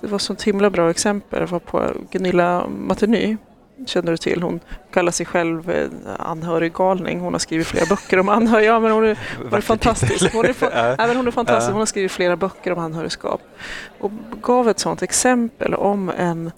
det 0.00 0.06
var 0.06 0.32
ett 0.32 0.42
himla 0.42 0.70
bra 0.70 0.90
exempel. 0.90 1.40
Jag 1.40 1.48
var 1.48 1.58
på 1.58 1.92
Gunilla 2.10 2.66
Marteny. 2.68 3.36
Känner 3.86 4.10
du 4.10 4.16
till? 4.16 4.42
Hon 4.42 4.60
kallar 4.92 5.12
sig 5.12 5.26
själv 5.26 5.70
eh, 5.70 5.88
anhöriggalning. 6.18 7.20
Hon 7.20 7.34
har 7.34 7.38
skrivit 7.38 7.66
flera 7.66 7.86
böcker 7.86 8.18
om 8.18 8.28
anhöriga. 8.28 8.66
Ja, 8.72 8.80
men 8.80 8.90
hon 8.92 9.04
är, 9.04 9.18
hon 9.44 9.54
är 9.54 9.60
fantastisk. 9.60 10.32
Hon 10.34 10.44
är, 10.44 10.52
fa- 10.52 10.70
Ja. 10.74 10.94
ja, 10.98 11.06
men 11.06 11.16
hon 11.16 11.26
är 11.26 11.30
fantastisk. 11.30 11.70
Hon 11.72 11.78
har 11.78 11.86
skrivit 11.86 12.12
flera 12.12 12.36
böcker 12.36 12.72
om 12.72 12.78
anhörigskap. 12.78 13.40
Och 14.00 14.10
gav 14.42 14.68
ett 14.68 14.78
sådant 14.78 15.02
exempel 15.02 15.74
om 15.74 16.10
en, 16.18 16.50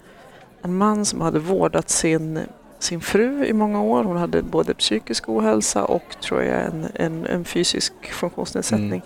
en 0.61 0.77
man 0.77 1.05
som 1.05 1.21
hade 1.21 1.39
vårdat 1.39 1.89
sin, 1.89 2.39
sin 2.79 3.01
fru 3.01 3.45
i 3.45 3.53
många 3.53 3.81
år. 3.81 4.03
Hon 4.03 4.17
hade 4.17 4.41
både 4.41 4.73
psykisk 4.73 5.29
ohälsa 5.29 5.83
och 5.85 6.15
tror 6.23 6.43
jag 6.43 6.61
en, 6.65 6.87
en, 6.93 7.25
en 7.25 7.45
fysisk 7.45 7.93
funktionsnedsättning. 8.13 9.01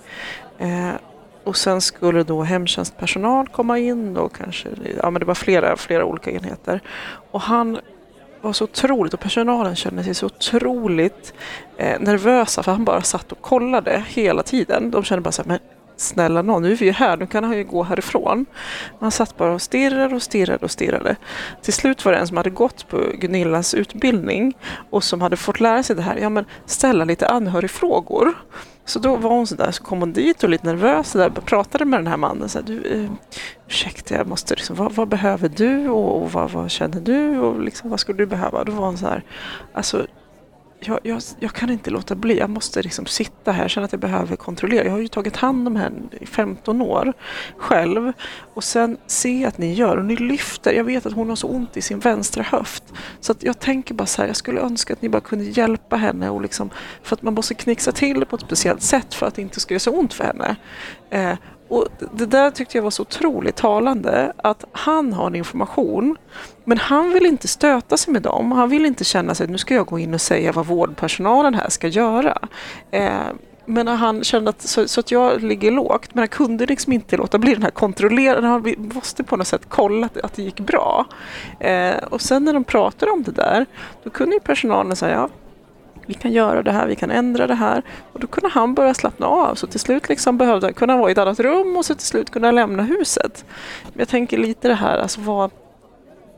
Eh, 0.58 0.90
och 1.44 1.58
sen 1.58 1.82
skulle 1.82 2.24
då 2.24 2.44
hemtjänstpersonal 2.44 3.48
komma 3.48 3.78
in 3.80 4.18
och 4.18 4.36
kanske, 4.36 4.70
ja 5.04 5.10
men 5.10 5.20
det 5.20 5.26
var 5.26 5.36
flera, 5.36 5.78
flera 5.78 6.06
olika 6.06 6.32
enheter. 6.32 6.82
Och 7.32 7.42
han 7.42 7.80
var 8.42 8.54
så 8.54 8.64
otroligt 8.64 9.14
och 9.14 9.20
personalen 9.20 9.76
kände 9.76 10.04
sig 10.04 10.14
så 10.14 10.26
otroligt 10.26 11.34
eh, 11.78 12.00
nervösa 12.00 12.64
för 12.64 12.72
han 12.72 12.86
bara 12.86 13.02
satt 13.02 13.32
och 13.32 13.42
kollade 13.42 14.04
hela 14.08 14.44
tiden. 14.44 14.92
De 14.92 15.04
kände 15.04 15.22
bara 15.22 15.32
så 15.32 15.42
här, 15.42 15.48
men 15.48 15.60
snälla 15.98 16.42
nån, 16.42 16.62
nu 16.62 16.72
är 16.72 16.76
vi 16.76 16.86
ju 16.86 16.92
här, 16.92 17.18
nu 17.18 17.28
kan 17.28 17.44
han 17.44 17.58
ju 17.58 17.64
gå 17.64 17.84
härifrån. 17.84 18.46
Man 19.00 19.12
satt 19.12 19.38
bara 19.38 19.54
och 19.54 19.62
stirrade 19.62 20.16
och 20.16 20.22
stirrade 20.22 20.66
och 20.66 20.72
stirrade. 20.72 21.16
Till 21.62 21.74
slut 21.74 22.06
var 22.06 22.12
det 22.12 22.18
en 22.18 22.28
som 22.28 22.38
hade 22.38 22.50
gått 22.50 22.88
på 22.88 22.98
Gunillas 23.14 23.74
utbildning 23.74 24.58
och 24.90 25.04
som 25.04 25.22
hade 25.22 25.38
fått 25.38 25.60
lära 25.60 25.84
sig 25.84 25.96
det 25.96 26.02
här, 26.02 26.18
ja 26.18 26.30
men 26.30 26.46
ställa 26.66 27.06
lite 27.06 27.28
anhörigfrågor. 27.28 28.34
Så 28.90 29.00
då 29.00 29.16
var 29.16 29.30
hon 29.30 29.48
så 29.48 29.56
där, 29.56 29.72
så 29.72 29.84
kom 29.84 30.00
hon 30.00 30.14
dit 30.14 30.44
och 30.44 30.50
lite 30.50 30.68
nervös 30.68 31.16
och 31.16 31.22
där, 31.22 31.30
pratade 31.30 31.86
med 31.86 32.00
den 32.00 32.08
här 32.08 32.18
mannen. 32.18 32.50
Så 32.50 32.60
här, 32.60 32.66
du, 32.66 32.82
eh, 32.84 33.12
ursäkta, 33.68 34.16
jag 34.16 34.28
måste 34.28 34.56
liksom, 34.56 34.76
vad, 34.76 34.94
vad 34.94 35.08
behöver 35.08 35.50
du 35.50 35.90
och, 35.90 36.22
och 36.22 36.32
vad, 36.32 36.52
vad, 36.52 36.72
känner 36.72 37.02
du 37.02 37.38
och 37.38 37.62
liksom, 37.62 37.90
vad 37.90 38.00
skulle 38.00 38.18
du 38.18 38.26
behöva? 38.26 38.64
Då 38.64 38.72
var 38.72 38.86
hon 38.86 38.98
så 38.98 39.06
här, 39.06 39.24
alltså 39.74 40.08
jag, 40.80 41.00
jag, 41.04 41.22
jag, 41.40 41.54
kan 41.54 41.70
inte 41.70 41.90
låta 41.90 42.16
bli. 42.16 42.38
Jag 42.38 42.50
måste 42.50 42.82
liksom 42.82 43.06
sitta 43.06 43.52
här. 43.52 43.62
Jag 43.62 43.72
känner 43.72 43.86
att 43.86 43.92
jag 43.92 44.02
behöver 44.02 44.36
kontrollera. 44.36 44.86
Jag 44.86 44.92
har 44.92 45.00
ju 45.00 45.08
tagit 45.08 45.36
hand 45.36 45.68
om 45.68 45.76
henne 45.76 46.02
i 46.20 46.26
15 46.26 46.82
år 46.82 47.14
själv. 47.58 48.14
Och 48.54 48.64
sen 48.64 48.98
se 49.08 49.46
att 49.46 49.58
ni 49.58 49.74
gör 49.74 49.98
och 49.98 50.06
ni 50.06 50.16
lyfter. 50.16 50.74
Jag 50.74 50.84
vet 50.84 51.06
att 51.06 51.14
hon 51.14 51.30
har 51.30 51.36
så 51.36 51.48
ont 51.48 51.78
i 51.78 51.82
sin 51.82 52.00
vänstra 52.00 52.44
höft. 52.44 52.84
Så 53.20 53.32
att 53.32 53.44
jag 53.44 53.60
tänker 53.60 53.94
bara 53.94 54.06
så 54.06 54.22
här. 54.22 54.30
Jag 54.30 54.36
skulle 54.36 54.62
önska 54.62 54.94
att 54.94 55.02
ni 55.02 55.10
bara 55.10 55.22
kunde 55.22 55.46
hjälpa 55.46 55.96
henne. 55.96 56.30
Och 56.30 56.42
liksom, 56.42 56.70
för 57.04 57.16
att 57.16 57.22
man 57.22 57.34
måste 57.34 57.54
knixa 57.54 57.92
till 57.92 58.26
på 58.26 58.36
ett 58.36 58.42
speciellt 58.42 58.82
sätt 58.82 59.14
för 59.14 59.26
att 59.26 59.36
det 59.36 59.42
inte 59.42 59.60
ska 59.60 59.74
göra 59.74 59.80
så 59.80 59.92
ont 59.92 60.14
för 60.14 60.24
henne. 60.24 60.56
Eh, 61.10 61.38
och 61.70 61.88
Det 62.14 62.26
där 62.26 62.52
tyckte 62.52 62.78
jag 62.78 62.84
var 62.84 62.90
så 62.90 63.02
otroligt 63.02 63.56
talande, 63.56 64.34
att 64.38 64.66
han 64.72 65.14
har 65.14 65.36
information 65.36 66.18
men 66.64 66.78
han 66.78 67.10
vill 67.14 67.26
inte 67.26 67.48
stöta 67.48 67.98
sig 67.98 68.14
med 68.14 68.22
dem. 68.22 68.52
Han 68.52 68.70
vill 68.70 68.86
inte 68.86 69.04
känna 69.04 69.36
sig 69.36 69.48
nu 69.48 69.58
ska 69.58 69.74
jag 69.74 69.86
gå 69.86 70.00
in 70.00 70.14
och 70.14 70.22
säga 70.22 70.52
vad 70.52 70.66
vårdpersonalen 70.66 71.54
här 71.54 71.70
ska 71.70 71.88
göra. 71.88 72.38
Eh, 72.92 73.28
men 73.66 73.88
han 73.88 74.24
kände 74.24 74.50
att, 74.50 74.62
så, 74.62 74.88
så, 74.88 75.00
att 75.00 75.12
jag 75.12 75.44
ligger 75.44 75.72
lågt, 75.72 76.14
men 76.14 76.22
han 76.22 76.28
kunde 76.28 76.66
liksom 76.66 76.94
inte 76.94 77.18
låta 77.18 77.38
bli 77.38 77.54
den 77.54 77.64
här 77.64 77.72
kontrollerande, 77.72 78.48
han 78.48 78.76
måste 78.96 79.24
på 79.24 79.38
något 79.38 79.48
sätt 79.48 79.62
kolla 79.68 80.06
att, 80.06 80.18
att 80.18 80.34
det 80.34 80.44
gick 80.44 80.60
bra. 80.60 81.06
Eh, 81.60 81.98
och 82.10 82.22
sen 82.22 82.44
när 82.44 82.54
de 82.54 82.64
pratade 82.64 83.12
om 83.12 83.24
det 83.24 83.32
där, 83.32 83.66
då 84.04 84.10
kunde 84.10 84.36
ju 84.36 84.40
personalen 84.40 84.96
säga, 84.96 85.16
ja, 85.16 85.30
vi 86.10 86.16
kan 86.16 86.32
göra 86.32 86.64
det 86.64 86.72
här, 86.72 86.88
vi 86.88 86.96
kan 86.96 87.12
ändra 87.12 87.48
det 87.48 87.56
här. 87.56 87.84
Och 88.14 88.20
då 88.20 88.28
kunde 88.28 88.50
han 88.50 88.74
börja 88.74 88.94
slappna 88.94 89.28
av. 89.28 89.56
Så 89.56 89.68
till 89.68 89.80
slut 89.80 90.10
liksom 90.10 90.38
behövde 90.38 90.68
han 90.68 90.74
kunna 90.74 90.98
vara 90.98 91.10
i 91.10 91.12
ett 91.12 91.18
annat 91.18 91.40
rum 91.40 91.78
och 91.78 91.86
så 91.86 91.96
till 91.96 92.06
slut 92.06 92.30
kunna 92.30 92.52
lämna 92.52 92.84
huset. 92.84 93.46
Men 93.84 94.00
jag 94.00 94.08
tänker 94.08 94.38
lite 94.38 94.68
det 94.68 94.74
här, 94.74 94.98
alltså 94.98 95.22
vad, 95.22 95.52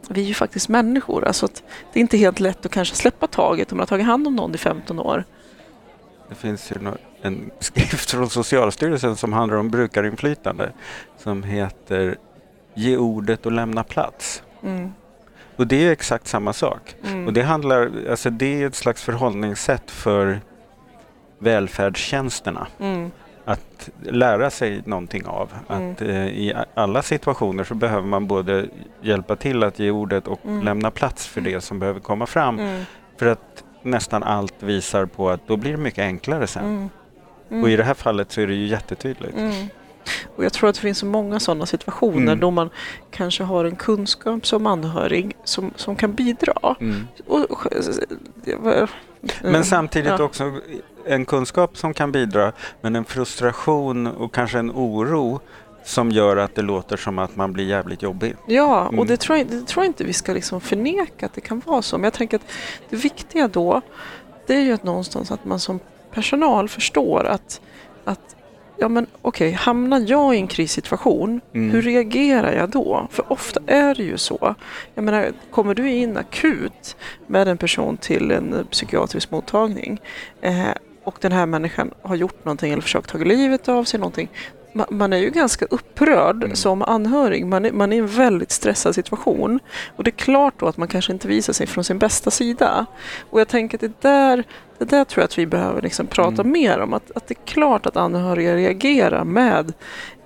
vi 0.10 0.22
är 0.22 0.26
ju 0.26 0.34
faktiskt 0.34 0.70
människor. 0.70 1.26
Alltså 1.28 1.46
att 1.46 1.64
det 1.94 2.00
är 2.00 2.02
inte 2.02 2.18
helt 2.18 2.40
lätt 2.40 2.66
att 2.66 2.72
kanske 2.72 2.96
släppa 2.96 3.28
taget 3.28 3.72
om 3.72 3.78
man 3.78 3.82
har 3.82 3.88
tagit 3.88 4.06
hand 4.06 4.28
om 4.28 4.36
någon 4.36 4.56
i 4.56 4.58
15 4.58 5.00
år. 5.00 5.24
Det 6.30 6.36
finns 6.36 6.72
ju 6.72 6.76
en 7.22 7.52
skrift 7.60 8.12
från 8.12 8.30
Socialstyrelsen 8.30 9.16
som 9.16 9.34
handlar 9.34 9.58
om 9.58 9.70
brukarinflytande 9.70 10.72
som 11.18 11.44
heter 11.44 12.18
Ge 12.74 12.98
ordet 12.98 13.46
och 13.46 13.52
lämna 13.52 13.84
plats. 13.84 14.44
Mm. 14.64 14.92
Och 15.56 15.68
det 15.68 15.88
är 15.88 15.92
exakt 15.92 16.28
samma 16.28 16.54
sak. 16.54 16.96
Mm. 17.04 17.28
Och 17.28 17.34
det, 17.34 17.42
handlar, 17.42 17.92
alltså 18.10 18.30
det 18.30 18.64
är 18.64 18.68
ett 18.68 18.76
slags 18.76 19.04
förhållningssätt 19.04 19.92
för 19.92 20.42
välfärdstjänsterna. 21.40 22.68
Mm. 22.80 23.12
Att 23.46 23.90
lära 24.04 24.50
sig 24.50 24.82
någonting 24.86 25.26
av. 25.26 25.50
Mm. 25.70 25.92
Att 25.92 26.02
eh, 26.02 26.28
I 26.28 26.54
alla 26.74 27.02
situationer 27.02 27.64
så 27.64 27.76
behöver 27.76 28.08
man 28.08 28.28
både 28.28 28.66
hjälpa 29.02 29.36
till 29.36 29.64
att 29.64 29.80
ge 29.80 29.92
ordet 29.92 30.28
och 30.28 30.46
mm. 30.46 30.64
lämna 30.64 30.92
plats 30.92 31.28
för 31.28 31.42
det 31.42 31.62
som 31.62 31.80
behöver 31.80 32.00
komma 32.00 32.26
fram. 32.26 32.60
Mm. 32.60 32.84
För 33.18 33.26
att 33.26 33.64
nästan 33.82 34.24
allt 34.24 34.64
visar 34.64 35.06
på 35.06 35.30
att 35.30 35.48
då 35.48 35.58
blir 35.58 35.72
det 35.72 35.78
mycket 35.78 36.04
enklare 36.04 36.48
sen. 36.48 36.90
Och 37.50 37.70
i 37.70 37.76
det 37.76 37.84
här 37.84 37.94
fallet 37.94 38.32
så 38.32 38.42
är 38.42 38.48
det 38.48 38.54
ju 38.54 38.68
jättetydligt. 38.68 39.38
Och 40.36 40.46
jag 40.46 40.54
tror 40.54 40.70
att 40.70 40.76
det 40.76 40.82
finns 40.82 40.98
så 40.98 41.06
många 41.06 41.40
sådana 41.40 41.66
situationer 41.66 42.22
mm. 42.22 42.40
då 42.40 42.52
man 42.52 42.70
kanske 43.12 43.44
har 43.44 43.66
en 43.66 43.76
kunskap 43.76 44.48
som 44.48 44.68
anhörig 44.68 45.36
som, 45.44 45.72
som 45.76 45.96
kan 45.96 46.14
bidra. 46.14 46.76
Mm. 46.80 47.08
Och, 47.28 47.68
men 49.42 49.64
samtidigt 49.64 50.14
ja. 50.18 50.24
också 50.24 50.52
en 51.06 51.26
kunskap 51.26 51.78
som 51.78 51.94
kan 51.94 52.12
bidra, 52.12 52.52
men 52.82 52.96
en 52.96 53.06
frustration 53.06 54.08
och 54.08 54.34
kanske 54.34 54.60
en 54.60 54.72
oro 54.72 55.40
som 55.84 56.12
gör 56.12 56.38
att 56.38 56.56
det 56.56 56.62
låter 56.62 56.98
som 56.98 57.20
att 57.20 57.36
man 57.36 57.54
blir 57.54 57.66
jävligt 57.66 58.02
jobbig. 58.02 58.36
Ja, 58.46 58.88
och 58.88 58.94
mm. 58.94 59.08
det, 59.08 59.18
tror 59.18 59.38
jag, 59.38 59.48
det 59.48 59.68
tror 59.68 59.84
jag 59.84 59.90
inte 59.90 60.04
vi 60.04 60.14
ska 60.14 60.34
liksom 60.34 60.62
förneka 60.62 61.26
att 61.26 61.34
det 61.34 61.42
kan 61.42 61.62
vara 61.66 61.82
så. 61.82 61.98
Men 61.98 62.04
jag 62.04 62.14
tänker 62.14 62.38
att 62.38 62.52
det 62.90 62.96
viktiga 62.96 63.48
då, 63.48 63.82
det 64.48 64.56
är 64.56 64.62
ju 64.62 64.74
att 64.74 64.84
någonstans 64.84 65.32
att 65.32 65.46
man 65.46 65.60
som 65.60 65.80
personal 66.14 66.70
förstår 66.70 67.26
att, 67.26 67.62
att 68.04 68.36
ja 68.82 68.88
men 68.88 69.08
okej, 69.22 69.48
okay, 69.48 69.58
hamnar 69.58 70.04
jag 70.08 70.36
i 70.36 70.38
en 70.38 70.48
krissituation, 70.48 71.42
mm. 71.54 71.72
hur 71.72 71.82
reagerar 71.82 72.54
jag 72.54 72.70
då? 72.70 73.08
För 73.12 73.32
ofta 73.32 73.60
är 73.68 73.96
det 73.96 74.04
ju 74.04 74.18
så. 74.18 74.56
Jag 74.96 75.04
menar, 75.04 75.32
kommer 75.52 75.76
du 75.76 75.92
in 75.92 76.18
akut 76.18 76.96
med 77.28 77.48
en 77.48 77.58
person 77.58 77.98
till 77.98 78.32
en 78.32 78.68
psykiatrisk 78.72 79.32
mottagning 79.32 80.02
eh, 80.42 80.70
och 81.04 81.18
den 81.22 81.32
här 81.32 81.46
människan 81.46 81.92
har 82.02 82.16
gjort 82.16 82.46
någonting 82.46 82.72
eller 82.72 82.82
försökt 82.82 83.10
ta 83.10 83.18
livet 83.18 83.70
av 83.70 83.84
sig 83.84 84.00
någonting, 84.00 84.30
man 84.90 85.14
är 85.14 85.18
ju 85.18 85.30
ganska 85.30 85.66
upprörd 85.66 86.44
mm. 86.44 86.56
som 86.56 86.82
anhörig. 86.82 87.46
Man 87.46 87.66
är, 87.66 87.72
man 87.72 87.94
är 87.94 87.98
i 87.98 88.00
en 88.00 88.08
väldigt 88.08 88.52
stressad 88.52 88.96
situation. 88.96 89.60
Och 89.96 90.04
det 90.04 90.10
är 90.10 90.16
klart 90.16 90.54
då 90.60 90.68
att 90.68 90.78
man 90.78 90.88
kanske 90.88 91.14
inte 91.14 91.28
visar 91.28 91.54
sig 91.54 91.68
från 91.68 91.84
sin 91.84 92.00
bästa 92.00 92.32
sida. 92.32 92.86
Och 93.30 93.40
jag 93.40 93.48
tänker 93.48 93.78
att 93.78 93.82
det 93.82 94.02
där, 94.10 94.44
det 94.78 94.86
där 94.86 95.06
tror 95.06 95.22
jag 95.22 95.26
att 95.26 95.38
vi 95.38 95.46
behöver 95.46 95.82
liksom 95.82 96.08
prata 96.08 96.42
mm. 96.42 96.52
mer 96.52 96.80
om. 96.80 96.94
Att, 96.94 97.12
att 97.16 97.28
det 97.28 97.34
är 97.34 97.46
klart 97.46 97.86
att 97.86 97.98
anhöriga 97.98 98.56
reagerar 98.56 99.24
med 99.24 99.74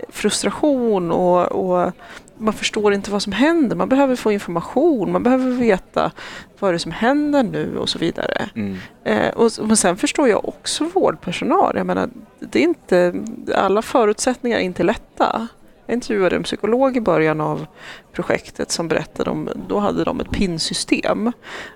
frustration 0.10 1.12
och, 1.12 1.46
och 1.52 1.92
man 2.38 2.54
förstår 2.54 2.94
inte 2.94 3.12
vad 3.12 3.22
som 3.22 3.34
händer. 3.34 3.76
Man 3.76 3.90
behöver 3.90 4.16
få 4.16 4.32
information, 4.32 5.12
man 5.12 5.24
behöver 5.24 5.52
veta 5.52 6.12
vad 6.60 6.72
det 6.72 6.76
är 6.76 6.78
som 6.78 6.92
händer 6.92 7.44
nu 7.44 7.78
och 7.78 7.90
så 7.90 8.00
vidare. 8.00 8.50
Mm. 8.56 8.78
Eh, 9.04 9.30
och, 9.30 9.52
men 9.62 9.78
sen 9.78 9.98
förstår 9.98 10.30
jag 10.30 10.50
också 10.50 10.84
vårdpersonal. 10.84 11.78
Jag 11.78 11.88
menar, 11.88 12.10
det 12.40 12.60
är 12.60 12.64
inte, 12.64 13.14
alla 13.56 13.82
förutsättningar 13.82 14.58
är 14.58 14.62
inte 14.62 14.84
lätta. 14.84 15.48
Jag 15.86 15.94
intervjuade 15.94 16.36
en 16.36 16.44
psykolog 16.44 16.98
i 16.98 17.02
början 17.02 17.42
av 17.42 17.66
projektet 18.12 18.72
som 18.72 18.88
berättade 18.88 19.30
om, 19.30 19.50
då 19.68 19.80
hade 19.80 20.04
de 20.04 20.20
ett 20.20 20.32
pinsystem. 20.32 21.32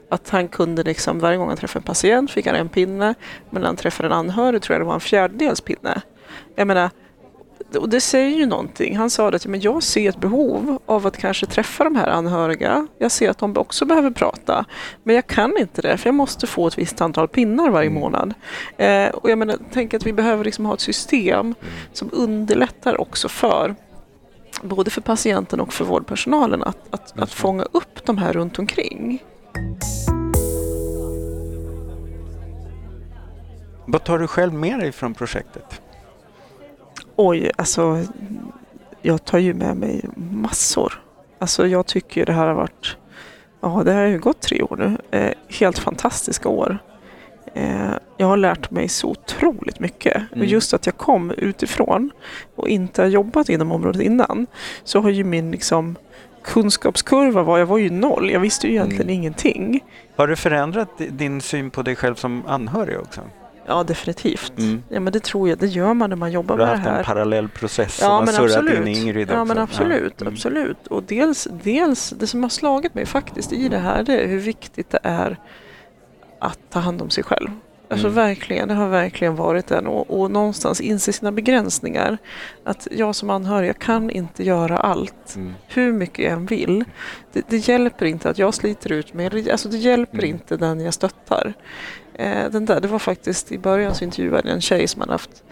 Att 0.10 0.30
han 0.30 0.48
kunde 0.48 0.84
liksom, 0.84 1.20
varje 1.20 1.38
gång 1.38 1.48
han 1.48 1.58
träffade 1.58 1.80
en 1.80 1.84
patient 1.84 2.32
fick 2.32 2.48
han 2.48 2.56
en 2.56 2.70
pinne, 2.70 3.14
men 3.50 3.62
när 3.62 3.68
han 3.68 3.76
träffade 3.76 4.08
en 4.08 4.14
anhörig 4.14 4.62
tror 4.62 4.74
jag 4.74 4.82
det 4.82 4.86
var 4.86 4.94
en 4.94 5.00
fjärdedels 5.00 5.62
pinne. 5.62 6.02
Jag 6.56 6.68
menar, 6.68 6.90
och 7.78 7.90
det 7.90 8.02
säger 8.02 8.38
ju 8.38 8.46
någonting. 8.46 8.98
Han 8.98 9.10
sa 9.10 9.28
att 9.28 9.46
men 9.46 9.62
jag 9.62 9.84
ser 9.84 10.10
ett 10.10 10.18
behov 10.18 10.78
av 10.86 11.08
att 11.08 11.18
kanske 11.18 11.46
träffa 11.46 11.84
de 11.84 11.96
här 11.96 12.08
anhöriga. 12.08 12.88
Jag 12.98 13.12
ser 13.12 13.30
att 13.30 13.38
de 13.38 13.58
också 13.58 13.86
behöver 13.86 14.12
prata. 14.12 14.66
Men 15.04 15.16
jag 15.16 15.28
kan 15.28 15.58
inte 15.58 15.82
det, 15.82 15.98
för 15.98 16.08
jag 16.08 16.16
måste 16.16 16.48
få 16.48 16.68
ett 16.68 16.78
visst 16.78 17.02
antal 17.02 17.28
pinnar 17.28 17.70
varje 17.70 17.90
mm. 17.90 18.02
månad. 18.02 18.34
Eh, 18.78 19.08
och 19.10 19.30
jag 19.30 19.38
menar, 19.38 19.58
tänker 19.72 19.98
att 19.98 20.06
vi 20.06 20.14
behöver 20.14 20.46
liksom 20.46 20.66
ha 20.66 20.74
ett 20.74 20.82
system 20.82 21.56
som 21.94 22.10
underlättar 22.14 23.02
också 23.02 23.30
för 23.30 23.76
både 24.62 24.90
för 24.92 25.02
patienten 25.02 25.60
och 25.60 25.74
för 25.74 25.86
vårdpersonalen 25.86 26.64
att, 26.64 26.78
att, 26.90 27.20
att 27.20 27.32
fånga 27.32 27.64
upp 27.64 28.06
de 28.06 28.18
här 28.18 28.34
runt 28.34 28.60
omkring. 28.60 29.24
Vad 33.86 34.04
tar 34.04 34.20
du 34.20 34.28
själv 34.28 34.54
med 34.54 34.80
dig 34.80 34.92
från 34.92 35.14
projektet? 35.14 35.82
Oj, 37.22 37.52
alltså 37.56 38.06
jag 39.02 39.26
tar 39.26 39.38
ju 39.38 39.54
med 39.54 39.78
mig 39.78 40.06
massor. 40.16 41.02
Alltså 41.40 41.68
jag 41.68 41.86
tycker 41.86 42.26
det 42.26 42.34
här 42.34 42.48
har 42.48 42.54
varit, 42.54 42.98
ja 43.62 43.82
det 43.86 43.94
har 43.94 44.04
ju 44.04 44.20
gått 44.20 44.42
tre 44.42 44.62
år 44.62 44.76
nu, 44.78 45.18
eh, 45.20 45.34
helt 45.60 45.80
fantastiska 45.80 46.50
år. 46.50 46.78
Eh, 47.54 47.92
jag 48.18 48.28
har 48.28 48.38
lärt 48.38 48.72
mig 48.72 48.88
så 48.88 49.10
otroligt 49.10 49.80
mycket. 49.80 50.16
Mm. 50.16 50.40
Och 50.40 50.46
just 50.46 50.74
att 50.74 50.86
jag 50.86 50.98
kom 50.98 51.32
utifrån 51.32 52.12
och 52.56 52.70
inte 52.70 53.02
har 53.02 53.10
jobbat 53.10 53.50
inom 53.50 53.72
området 53.72 54.02
innan 54.02 54.48
så 54.84 55.00
har 55.00 55.10
ju 55.10 55.24
min 55.24 55.52
liksom, 55.52 55.96
kunskapskurva 56.44 57.44
var, 57.44 57.60
jag 57.60 57.66
var 57.66 57.78
ju 57.78 57.90
noll. 57.90 58.32
Jag 58.32 58.40
visste 58.40 58.68
ju 58.68 58.74
egentligen 58.74 59.04
mm. 59.04 59.16
ingenting. 59.16 59.80
Har 60.16 60.28
det 60.28 60.36
förändrat 60.36 60.90
din 60.98 61.42
syn 61.42 61.70
på 61.70 61.82
dig 61.82 61.96
själv 61.96 62.16
som 62.16 62.44
anhörig 62.48 63.00
också? 63.00 63.22
Ja, 63.66 63.84
definitivt. 63.84 64.54
Mm. 64.60 64.84
Ja, 64.90 65.00
men 65.00 65.14
det 65.14 65.20
tror 65.24 65.50
jag. 65.50 65.58
Det 65.58 65.68
gör 65.68 65.94
man 65.94 66.10
när 66.10 66.18
man 66.18 66.32
jobbar 66.32 66.58
med 66.58 66.68
det 66.68 66.76
här. 66.76 66.76
Du 66.84 66.90
har 66.90 66.96
haft 66.98 67.10
en 67.10 67.14
parallell 67.16 67.50
process 67.50 68.00
ja, 68.02 68.08
som 68.08 68.28
har 68.28 68.34
surrat 68.34 68.58
absolut. 68.58 68.80
in 68.80 68.88
i 68.88 69.00
Ingrid 69.00 69.30
Ja, 69.32 69.46
men 69.46 69.58
absolut. 69.58 70.14
Ja. 70.18 70.22
Mm. 70.22 70.34
absolut. 70.34 70.88
Och 70.88 71.04
dels, 71.04 71.48
dels, 71.64 72.10
det 72.10 72.28
som 72.28 72.44
har 72.44 72.50
slagit 72.50 72.94
mig 72.96 73.06
faktiskt 73.06 73.54
i 73.54 73.68
det 73.70 73.78
här, 73.80 74.04
det 74.04 74.18
är 74.24 74.28
hur 74.28 74.40
viktigt 74.40 74.90
det 74.90 75.00
är 75.04 75.38
att 76.40 76.60
ta 76.70 76.80
hand 76.80 77.02
om 77.02 77.10
sig 77.10 77.24
själv. 77.24 77.50
Alltså 77.92 78.08
Mm. 78.08 78.16
verkligen, 78.16 78.68
det 78.68 78.74
har 78.74 78.88
verkligen 78.90 79.36
varit 79.36 79.68
den. 79.68 79.88
Och, 79.88 80.20
och 80.22 80.32
någonstans 80.32 80.82
inse 80.82 81.14
sina 81.14 81.32
begränsningar. 81.32 82.18
Att 82.64 82.88
jag 82.92 83.16
som 83.16 83.30
anhörig, 83.30 83.70
jag 83.70 83.80
kan 83.80 84.10
inte 84.10 84.44
göra 84.44 84.78
allt. 84.78 85.36
Mm. 85.36 85.54
Hur 85.68 85.94
mycket 85.94 86.24
jag 86.26 86.34
än 86.34 86.46
vill. 86.46 86.84
Det, 87.34 87.42
det 87.50 87.58
hjälper 87.58 88.06
inte 88.06 88.30
att 88.30 88.38
jag 88.38 88.54
sliter 88.54 88.92
ut 88.92 89.14
mig. 89.14 89.52
Alltså 89.52 89.70
det 89.70 89.78
hjälper 89.78 90.18
Mm. 90.18 90.30
inte 90.30 90.58
den 90.58 90.80
jag 90.80 90.94
stöttar. 90.94 91.54
Eh, 92.20 92.50
den 92.52 92.66
där, 92.66 92.80
det 92.80 92.88
var 92.88 93.00
faktiskt 93.00 93.52
i 93.52 93.58
början 93.58 93.96
så 93.96 94.04
intervjuade 94.04 94.48
jag 94.48 94.56
en 94.56 94.62
tjej 94.62 94.88
som 94.88 95.02
hade 95.02 95.14
haft 95.14 95.44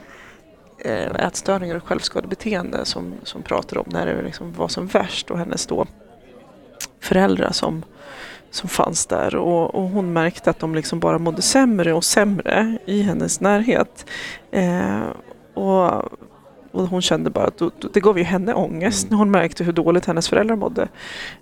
eh, 0.78 1.26
ätstörningar 1.28 1.76
och 1.76 1.84
självskadebeteende 1.84 2.86
som, 2.86 3.14
som 3.24 3.42
pratade 3.42 3.82
om 3.82 3.88
när 3.90 4.06
det 4.06 4.22
liksom 4.22 4.54
var 4.54 4.68
som 4.68 4.88
värst 4.88 5.32
och 5.32 5.38
hennes 5.38 5.66
då 5.66 5.86
föräldrar 7.00 7.52
som, 7.52 7.84
som 8.52 8.70
fanns 8.70 9.06
där 9.06 9.36
och, 9.36 9.76
och 9.76 9.90
hon 9.90 10.14
märkte 10.14 10.50
att 10.50 10.60
de 10.60 10.76
liksom 10.76 11.00
bara 11.00 11.20
mådde 11.20 11.42
sämre 11.42 11.94
och 11.94 12.04
sämre 12.04 12.78
i 12.86 13.02
hennes 13.02 13.42
närhet. 13.42 14.06
Eh, 14.52 15.02
och, 15.54 16.04
och 16.72 16.88
hon 16.88 17.02
kände 17.02 17.30
bara 17.30 17.46
att 17.48 17.58
då, 17.58 17.72
det 17.94 18.00
gav 18.00 18.18
ju 18.18 18.24
henne 18.24 18.54
ångest 18.54 19.04
Mm. 19.04 19.12
när 19.12 19.18
hon 19.18 19.32
märkte 19.32 19.64
hur 19.64 19.74
dåligt 19.74 20.06
hennes 20.06 20.30
föräldrar 20.30 20.56
mådde. 20.56 20.88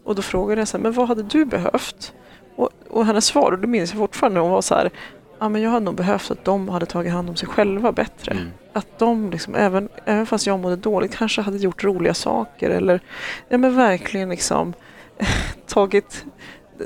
Och 0.03 0.15
då 0.15 0.21
frågade 0.21 0.61
jag 0.61 0.67
så 0.67 0.77
här, 0.77 0.83
men 0.83 0.93
vad 0.93 1.07
hade 1.07 1.23
du 1.23 1.45
behövt? 1.45 2.13
Och, 2.55 2.69
och 2.89 3.05
hennes 3.05 3.25
svar, 3.25 3.51
och 3.51 3.59
det 3.59 3.67
minns 3.67 3.91
jag 3.91 3.99
fortfarande, 3.99 4.39
hon 4.39 4.51
var 4.51 4.61
så 4.61 4.75
här, 4.75 4.91
ja 5.39 5.49
men 5.49 5.61
jag 5.61 5.69
hade 5.71 5.85
nog 5.85 5.95
behövt 5.95 6.31
att 6.31 6.45
de 6.45 6.69
hade 6.69 6.85
tagit 6.85 7.11
hand 7.13 7.29
om 7.29 7.35
sig 7.35 7.47
själva 7.49 7.91
bättre. 7.91 8.31
Mm. 8.31 8.47
Att 8.73 8.99
de, 8.99 9.29
liksom, 9.31 9.55
även, 9.55 9.89
även 10.05 10.25
fast 10.25 10.47
jag 10.47 10.59
mådde 10.59 10.75
dåligt, 10.75 11.15
kanske 11.15 11.41
hade 11.41 11.57
gjort 11.57 11.83
roliga 11.83 12.13
saker 12.13 12.69
eller 12.69 12.99
ja, 13.49 13.57
men 13.57 13.75
verkligen 13.75 14.29
liksom 14.29 14.73
tagit, 15.67 16.25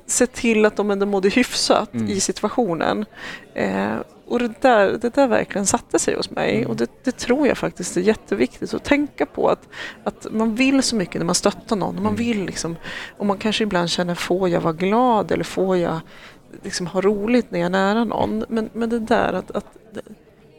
sett 0.06 0.34
till 0.34 0.66
att 0.66 0.76
de 0.76 0.92
ändå 0.92 1.06
mådde 1.06 1.30
hyfsat 1.30 1.94
Mm. 1.94 2.08
i 2.08 2.20
situationen. 2.20 3.06
Eh, 3.54 3.96
och 4.28 4.40
det 4.40 4.62
där, 4.62 4.98
det 5.02 5.14
där 5.16 5.28
verkligen 5.28 5.66
satte 5.66 6.00
sig 6.00 6.16
hos 6.16 6.30
mig 6.30 6.56
Mm. 6.58 6.70
och 6.70 6.76
det, 6.76 6.90
det 7.04 7.12
tror 7.12 7.48
jag 7.48 7.58
faktiskt 7.58 7.98
är 7.98 8.02
jätteviktigt 8.02 8.74
att 8.74 8.84
tänka 8.84 9.26
på 9.26 9.48
att, 9.50 9.68
att 10.04 10.28
man 10.32 10.56
vill 10.56 10.84
så 10.84 10.96
mycket 10.96 11.16
när 11.16 11.26
man 11.26 11.36
stöttar 11.36 11.76
någon. 11.76 11.96
Och 11.98 12.04
man 12.04 12.14
Mm. 12.14 12.26
vill 12.26 12.46
liksom, 12.46 12.76
och 13.18 13.26
man 13.26 13.38
kanske 13.38 13.64
ibland 13.64 13.90
känner, 13.90 14.16
får 14.16 14.50
jag 14.50 14.62
vara 14.62 14.74
glad 14.74 15.32
eller 15.32 15.44
får 15.44 15.78
jag 15.78 16.00
liksom 16.64 16.88
ha 16.88 17.02
roligt 17.02 17.52
när 17.52 17.60
jag 17.60 17.66
är 17.66 17.70
nära 17.70 18.04
någon? 18.04 18.46
Men, 18.50 18.70
men 18.74 18.90
det 18.90 19.00
där 19.00 19.34
att, 19.34 19.52
att 19.52 19.66
det, 19.94 20.02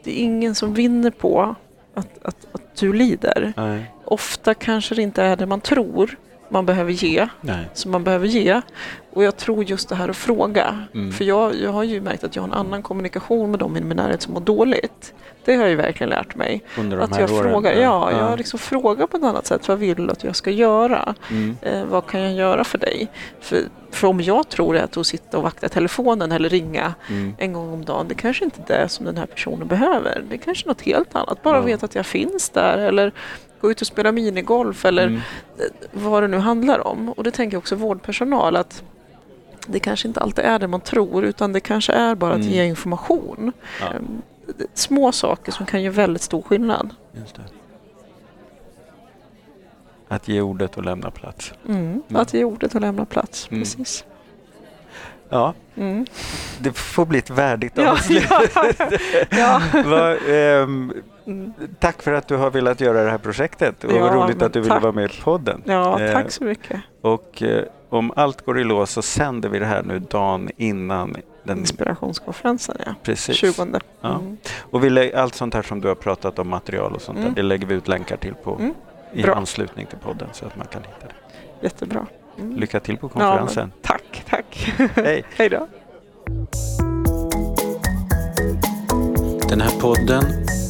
det 0.05 0.21
är 0.21 0.25
ingen 0.25 0.55
som 0.55 0.75
vinner 0.75 1.11
på 1.11 1.55
att, 1.95 2.09
att, 2.23 2.47
att 2.53 2.77
du 2.77 2.93
lider. 2.93 3.53
Nej. 3.57 3.95
Ofta 4.05 4.55
kanske 4.55 4.95
det 4.95 5.03
inte 5.03 5.23
är 5.23 5.37
det 5.37 5.47
man 5.47 5.61
tror 5.61 6.17
man 6.51 6.67
behöver 6.67 6.93
ge, 6.93 7.29
Nej. 7.41 7.69
som 7.75 7.91
man 7.91 8.05
behöver 8.05 8.27
ge. 8.27 8.61
Och 9.13 9.25
jag 9.25 9.37
tror 9.37 9.65
just 9.65 9.89
det 9.89 9.95
här 9.95 10.09
att 10.09 10.17
fråga. 10.17 10.79
Mm. 10.95 11.13
För 11.13 11.25
jag, 11.25 11.55
jag 11.55 11.71
har 11.71 11.83
ju 11.85 12.01
märkt 12.01 12.25
att 12.25 12.37
jag 12.37 12.43
har 12.43 12.49
en 12.49 12.55
annan 12.55 12.83
kommunikation 12.83 13.51
med 13.51 13.61
dem 13.61 13.77
i 13.77 13.81
min 13.81 13.97
närhet 13.97 14.23
som 14.23 14.35
mår 14.35 14.41
dåligt. 14.41 15.15
Det 15.45 15.55
har 15.55 15.61
jag 15.63 15.71
ju 15.71 15.77
verkligen 15.77 16.11
lärt 16.11 16.35
mig. 16.35 16.63
Under 16.79 16.97
de 16.97 17.03
Att 17.03 17.11
här 17.17 17.21
jag 17.21 17.33
åren. 17.33 17.51
frågar, 17.51 17.73
ja, 17.73 18.13
jag 18.13 18.39
liksom 18.39 18.59
frågar 18.59 19.07
på 19.07 19.17
ett 19.17 19.23
annat 19.23 19.47
sätt. 19.47 19.69
Vad 19.69 19.79
vill 19.79 20.07
du 20.07 20.11
att 20.13 20.25
jag 20.25 20.37
ska 20.37 20.51
göra? 20.51 21.15
Mm. 21.31 21.57
Eh, 21.63 21.85
vad 21.85 22.07
kan 22.07 22.21
jag 22.21 22.33
göra 22.33 22.65
för 22.65 22.79
dig? 22.79 23.09
För, 23.41 23.59
för 23.91 24.09
om 24.09 24.21
jag 24.21 24.49
tror 24.49 24.77
att 24.77 24.97
att 24.97 25.07
sitta 25.07 25.37
och 25.37 25.43
vakta 25.43 25.69
telefonen 25.69 26.33
eller 26.33 26.49
ringa 26.49 26.95
Mm. 27.09 27.35
en 27.39 27.53
gång 27.53 27.73
om 27.73 27.85
dagen, 27.85 28.09
det 28.09 28.15
kanske 28.15 28.45
inte 28.45 28.75
är 28.75 28.83
det 28.83 28.89
som 28.89 29.07
den 29.07 29.17
här 29.17 29.27
personen 29.27 29.69
behöver. 29.69 30.23
Det 30.29 30.35
är 30.35 30.39
kanske 30.39 30.69
något 30.69 30.81
helt 30.83 31.15
annat. 31.15 31.43
Bara 31.43 31.57
Ja. 31.57 31.63
veta 31.63 31.87
att 31.87 31.95
jag 31.95 32.07
finns 32.07 32.51
där 32.51 32.79
eller 32.79 33.13
gå 33.61 33.71
ut 33.71 33.81
och 33.81 33.87
spela 33.87 34.13
minigolf 34.13 34.85
eller 34.85 35.07
Mm. 35.07 35.21
vad 35.93 36.23
det 36.23 36.29
nu 36.29 36.39
handlar 36.39 36.87
om. 36.87 37.09
Och 37.09 37.25
det 37.25 37.31
tänker 37.31 37.55
jag 37.55 37.59
också 37.61 37.75
vårdpersonal 37.77 38.57
att 38.57 38.83
det 39.67 39.81
kanske 39.81 40.09
inte 40.09 40.21
alltid 40.21 40.45
är 40.45 40.59
det 40.59 40.67
man 40.67 40.81
tror 40.81 41.25
utan 41.25 41.53
det 41.53 41.61
kanske 41.61 41.93
är 41.93 42.15
bara 42.15 42.33
att 42.33 42.41
Mm. 42.41 42.51
ge 42.53 42.65
information. 42.65 43.53
Ja. 43.81 43.87
Ehm, 43.87 44.23
Små 44.75 45.13
saker 45.13 45.53
som 45.53 45.67
kan 45.67 45.83
göra 45.83 45.95
väldigt 45.95 46.23
stor 46.23 46.43
skillnad. 46.43 46.95
Att 50.09 50.29
ge 50.29 50.41
ordet 50.41 50.77
och 50.77 50.85
lämna 50.85 51.11
plats. 51.11 51.53
Mm. 51.69 52.03
Att 52.15 52.35
ge 52.35 52.45
ordet 52.45 52.75
och 52.75 52.81
lämna 52.81 53.05
plats. 53.05 53.49
Mm. 53.51 53.61
Precis. 53.63 54.05
Ja, 55.29 55.55
Mm. 55.77 56.07
det 56.59 56.73
får 56.73 57.07
bli 57.07 57.19
ett 57.19 57.31
värdigt 57.31 57.73
Ja, 57.77 57.91
avslut. 57.93 58.25
ja, 58.31 58.43
ja. 59.31 59.61
Va, 59.85 60.17
ehm, 60.17 60.23
Mm. 60.63 61.03
Tack 61.79 62.03
för 62.03 62.13
att 62.13 62.29
du 62.29 62.37
har 62.37 62.51
velat 62.51 62.81
göra 62.81 63.05
det 63.05 63.11
här 63.11 63.19
projektet 63.19 63.85
och 63.85 63.93
Ja, 63.93 64.15
roligt 64.15 64.43
att 64.43 64.53
du 64.53 64.61
ville 64.61 64.79
vara 64.79 64.93
med 64.93 65.05
i 65.11 65.21
podden. 65.23 65.63
ja 65.65 66.01
Eh, 66.01 66.13
tack 66.13 66.31
så 66.31 66.45
mycket. 66.45 66.81
Och 67.01 67.43
eh, 67.43 67.65
om 67.89 68.13
allt 68.17 68.45
går 68.45 68.61
i 68.61 68.65
lås 68.65 68.91
så 68.91 69.03
sänder 69.03 69.49
vi 69.49 69.59
det 69.59 69.67
här 69.67 69.83
nu 69.83 69.99
dagen 69.99 70.51
innan 70.57 71.17
den 71.43 71.59
Inspirationskonferensen 71.59 72.77
ja. 72.87 72.95
precis. 73.03 73.37
20. 73.37 73.81
Ja. 74.01 74.09
Mm. 74.15 74.37
Och 74.71 74.85
vi 74.85 74.91
lä- 74.91 75.13
allt 75.17 75.35
sånt 75.35 75.55
här 75.55 75.63
som 75.63 75.81
du 75.81 75.89
har 75.89 75.95
pratat 75.95 76.39
om, 76.39 76.49
material 76.49 76.93
och 76.93 77.03
sånt 77.03 77.19
Mm. 77.19 77.29
där, 77.31 77.37
det 77.43 77.49
lägger 77.49 77.67
vi 77.67 77.75
ut 77.75 77.89
länkar 77.89 78.17
till 78.17 78.35
på 78.35 78.55
Mm. 78.55 78.75
i 79.13 79.23
Bra. 79.23 79.35
anslutning 79.35 79.87
till 79.87 79.99
podden 79.99 80.29
så 80.33 80.47
att 80.47 80.57
man 80.57 80.67
kan 80.67 80.83
hitta 80.83 81.07
det. 81.07 81.15
Jättebra. 81.65 82.07
Mm. 82.39 82.57
Lycka 82.57 82.81
till 82.81 82.97
på 82.97 83.07
Ja, 83.07 83.11
konferensen. 83.13 83.73
tack, 83.83 84.25
tack. 84.31 84.73
Hej! 84.95 85.25
Hej 85.37 85.49
då. 85.49 85.69
Den 89.49 89.61
här 89.61 89.81
podden 89.81 90.23